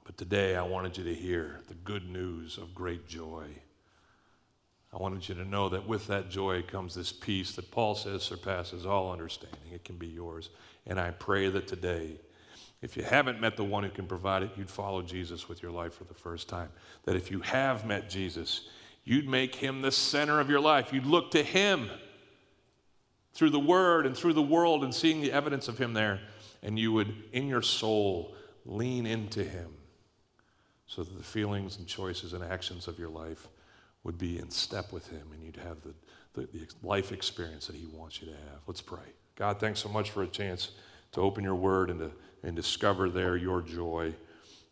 But 0.09 0.17
today 0.17 0.55
I 0.55 0.63
wanted 0.63 0.97
you 0.97 1.03
to 1.03 1.13
hear 1.13 1.59
the 1.67 1.75
good 1.75 2.09
news 2.09 2.57
of 2.57 2.73
great 2.73 3.07
joy. 3.07 3.45
I 4.91 4.97
wanted 4.97 5.29
you 5.29 5.35
to 5.35 5.45
know 5.45 5.69
that 5.69 5.87
with 5.87 6.07
that 6.07 6.31
joy 6.31 6.63
comes 6.63 6.95
this 6.95 7.11
peace 7.11 7.51
that 7.51 7.69
Paul 7.69 7.93
says 7.93 8.23
surpasses 8.23 8.87
all 8.87 9.11
understanding. 9.11 9.71
It 9.71 9.83
can 9.83 9.97
be 9.97 10.07
yours. 10.07 10.49
And 10.87 10.99
I 10.99 11.11
pray 11.11 11.51
that 11.51 11.67
today, 11.67 12.19
if 12.81 12.97
you 12.97 13.03
haven't 13.03 13.39
met 13.39 13.55
the 13.55 13.63
one 13.63 13.83
who 13.83 13.91
can 13.91 14.07
provide 14.07 14.41
it, 14.41 14.49
you'd 14.57 14.71
follow 14.71 15.03
Jesus 15.03 15.47
with 15.47 15.61
your 15.61 15.71
life 15.71 15.93
for 15.93 16.05
the 16.05 16.15
first 16.15 16.49
time. 16.49 16.69
That 17.03 17.15
if 17.15 17.29
you 17.29 17.41
have 17.41 17.85
met 17.85 18.09
Jesus, 18.09 18.67
you'd 19.03 19.29
make 19.29 19.53
him 19.53 19.83
the 19.83 19.91
center 19.91 20.39
of 20.39 20.49
your 20.49 20.59
life. 20.59 20.91
You'd 20.91 21.05
look 21.05 21.29
to 21.31 21.43
him 21.43 21.87
through 23.33 23.51
the 23.51 23.59
word 23.59 24.07
and 24.07 24.17
through 24.17 24.33
the 24.33 24.41
world 24.41 24.83
and 24.83 24.91
seeing 24.91 25.21
the 25.21 25.31
evidence 25.31 25.67
of 25.67 25.77
him 25.77 25.93
there. 25.93 26.19
And 26.63 26.79
you 26.79 26.93
would, 26.93 27.13
in 27.31 27.47
your 27.47 27.61
soul, 27.61 28.33
lean 28.65 29.05
into 29.05 29.43
him 29.43 29.75
so 30.89 31.03
that 31.03 31.17
the 31.17 31.23
feelings 31.23 31.77
and 31.77 31.87
choices 31.87 32.33
and 32.33 32.43
actions 32.43 32.89
of 32.89 32.99
your 32.99 33.07
life 33.07 33.47
would 34.03 34.17
be 34.17 34.39
in 34.39 34.49
step 34.49 34.91
with 34.91 35.07
Him 35.07 35.21
and 35.33 35.41
you'd 35.41 35.55
have 35.57 35.77
the, 35.83 35.93
the, 36.33 36.47
the, 36.51 36.67
life 36.83 37.13
experience 37.13 37.67
that 37.67 37.77
He 37.77 37.85
wants 37.85 38.21
you 38.21 38.27
to 38.27 38.33
have. 38.33 38.59
Let's 38.67 38.81
pray. 38.81 38.99
God, 39.37 39.59
thanks 39.59 39.79
so 39.79 39.87
much 39.87 40.11
for 40.11 40.23
a 40.23 40.27
chance 40.27 40.71
to 41.13 41.21
open 41.21 41.45
your 41.45 41.55
word 41.55 41.89
and 41.89 41.99
to 42.01 42.11
and 42.43 42.55
discover 42.55 43.09
there 43.09 43.35
your 43.35 43.61
joy. 43.61 44.13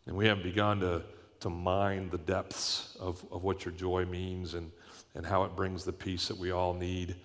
And 0.06 0.16
we 0.16 0.26
haven't 0.26 0.44
begun 0.44 0.80
to, 0.82 1.04
to 1.42 1.50
mine 1.50 2.10
the 2.10 2.18
depths 2.18 2.98
of, 3.00 3.24
of 3.32 3.44
what 3.44 3.66
your 3.66 3.74
joy 3.74 4.06
means 4.06 4.54
and, 4.54 4.72
and 5.16 5.26
how 5.26 5.44
it 5.44 5.56
brings 5.56 5.84
the 5.84 5.94
peace 5.94 6.28
that 6.28 6.38
we 6.38 6.52
all 6.52 6.74
need. 6.74 7.16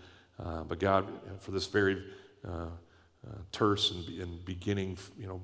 Uh, 0.42 0.64
but 0.64 0.80
God, 0.80 1.06
for 1.40 1.52
this 1.52 1.66
very 1.66 2.04
uh, 2.46 2.66
uh, 3.26 3.34
terse 3.52 3.92
and, 3.92 4.20
and 4.20 4.44
beginning, 4.44 4.98
you 5.18 5.28
know, 5.28 5.40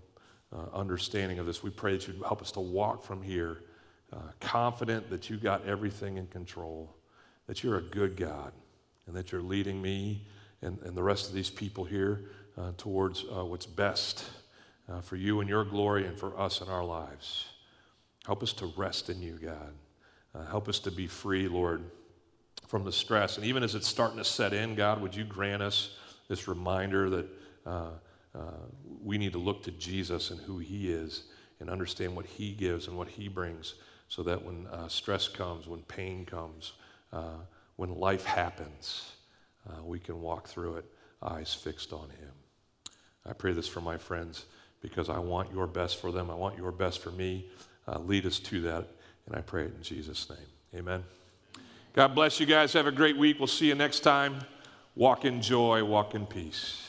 uh, 0.53 0.77
understanding 0.77 1.39
of 1.39 1.47
this. 1.47 1.63
We 1.63 1.71
pray 1.71 1.93
that 1.93 2.07
you'd 2.07 2.23
help 2.23 2.43
us 2.43 2.53
to 2.53 2.61
walk 2.61 3.03
from 3.03 3.23
here 3.23 3.63
uh, 4.13 4.17
confident 4.41 5.11
that 5.11 5.29
you 5.29 5.37
got 5.37 5.67
everything 5.67 6.17
in 6.17 6.27
control, 6.29 6.95
that 7.47 7.63
you're 7.63 7.77
a 7.77 7.83
good 7.83 8.17
God, 8.17 8.53
and 9.07 9.15
that 9.15 9.33
you're 9.33 9.43
leading 9.43 9.83
me 9.83 10.27
and, 10.63 10.79
and 10.83 10.97
the 10.97 11.03
rest 11.03 11.29
of 11.29 11.35
these 11.35 11.51
people 11.51 11.85
here 11.85 12.31
uh, 12.57 12.73
towards 12.79 13.25
uh, 13.25 13.45
what's 13.45 13.67
best 13.67 14.25
uh, 14.89 15.01
for 15.03 15.17
you 15.17 15.41
and 15.41 15.49
your 15.49 15.65
glory 15.65 16.07
and 16.07 16.19
for 16.19 16.39
us 16.39 16.61
in 16.63 16.69
our 16.69 16.85
lives. 16.85 17.47
Help 18.25 18.43
us 18.43 18.53
to 18.55 18.73
rest 18.77 19.11
in 19.11 19.21
you, 19.21 19.39
God. 19.43 19.73
Uh, 20.35 20.47
help 20.47 20.69
us 20.69 20.79
to 20.81 20.91
be 20.91 21.07
free, 21.07 21.47
Lord, 21.47 21.85
from 22.67 22.85
the 22.85 22.93
stress. 22.93 23.37
And 23.37 23.47
even 23.47 23.63
as 23.63 23.75
it's 23.75 23.87
starting 23.87 24.19
to 24.19 24.25
set 24.25 24.53
in, 24.53 24.75
God, 24.75 25.01
would 25.03 25.15
you 25.15 25.25
grant 25.25 25.63
us 25.63 25.97
this 26.29 26.49
reminder 26.49 27.11
that 27.11 27.27
uh, 28.35 28.67
we 29.03 29.19
need 29.19 29.33
to 29.33 29.39
look 29.39 29.63
to 29.65 29.71
Jesus 29.73 30.31
and 30.31 30.41
who 30.41 30.59
he 30.59 30.91
is 30.93 31.25
and 31.61 31.71
understand 31.71 32.15
what 32.15 32.27
he 32.27 32.53
gives 32.53 32.87
and 32.87 32.97
what 32.97 33.09
he 33.09 33.29
brings 33.29 33.75
so 34.09 34.23
that 34.23 34.45
when 34.45 34.67
uh, 34.69 34.89
stress 34.89 35.29
comes, 35.29 35.67
when 35.67 35.81
pain 35.83 36.25
comes, 36.25 36.73
uh, 37.13 37.37
when 37.77 37.95
life 37.95 38.25
happens, 38.25 39.13
uh, 39.69 39.83
we 39.85 39.99
can 39.99 40.21
walk 40.21 40.49
through 40.49 40.77
it, 40.77 40.85
eyes 41.23 41.55
fixed 41.55 41.93
on 41.93 42.09
him. 42.11 42.33
I 43.27 43.33
pray 43.33 43.53
this 43.53 43.69
for 43.69 43.81
my 43.81 43.99
friends 43.99 44.47
because 44.81 45.09
I 45.09 45.19
want 45.19 45.53
your 45.53 45.67
best 45.67 46.01
for 46.01 46.11
them. 46.11 46.31
I 46.31 46.35
want 46.35 46.57
your 46.57 46.73
best 46.73 47.01
for 47.01 47.11
me. 47.11 47.47
Uh, 47.87 47.99
lead 48.01 48.27
us 48.27 48.39
to 48.39 48.61
that, 48.63 48.87
and 49.27 49.37
I 49.37 49.41
pray 49.41 49.65
it 49.65 49.75
in 49.77 49.83
Jesus' 49.83 50.29
name. 50.31 50.81
Amen. 50.81 51.05
God 51.93 52.15
bless 52.15 52.39
you 52.39 52.47
guys. 52.47 52.73
Have 52.75 52.87
a 52.87 52.93
great 52.93 53.17
week. 53.17 53.39
We'll 53.39 53.47
see 53.47 53.67
you 53.67 53.75
next 53.75 54.01
time. 54.01 54.41
Walk 54.95 55.25
in 55.25 55.43
joy, 55.43 55.85
walk 55.85 56.15
in 56.15 56.27
peace. 56.27 56.88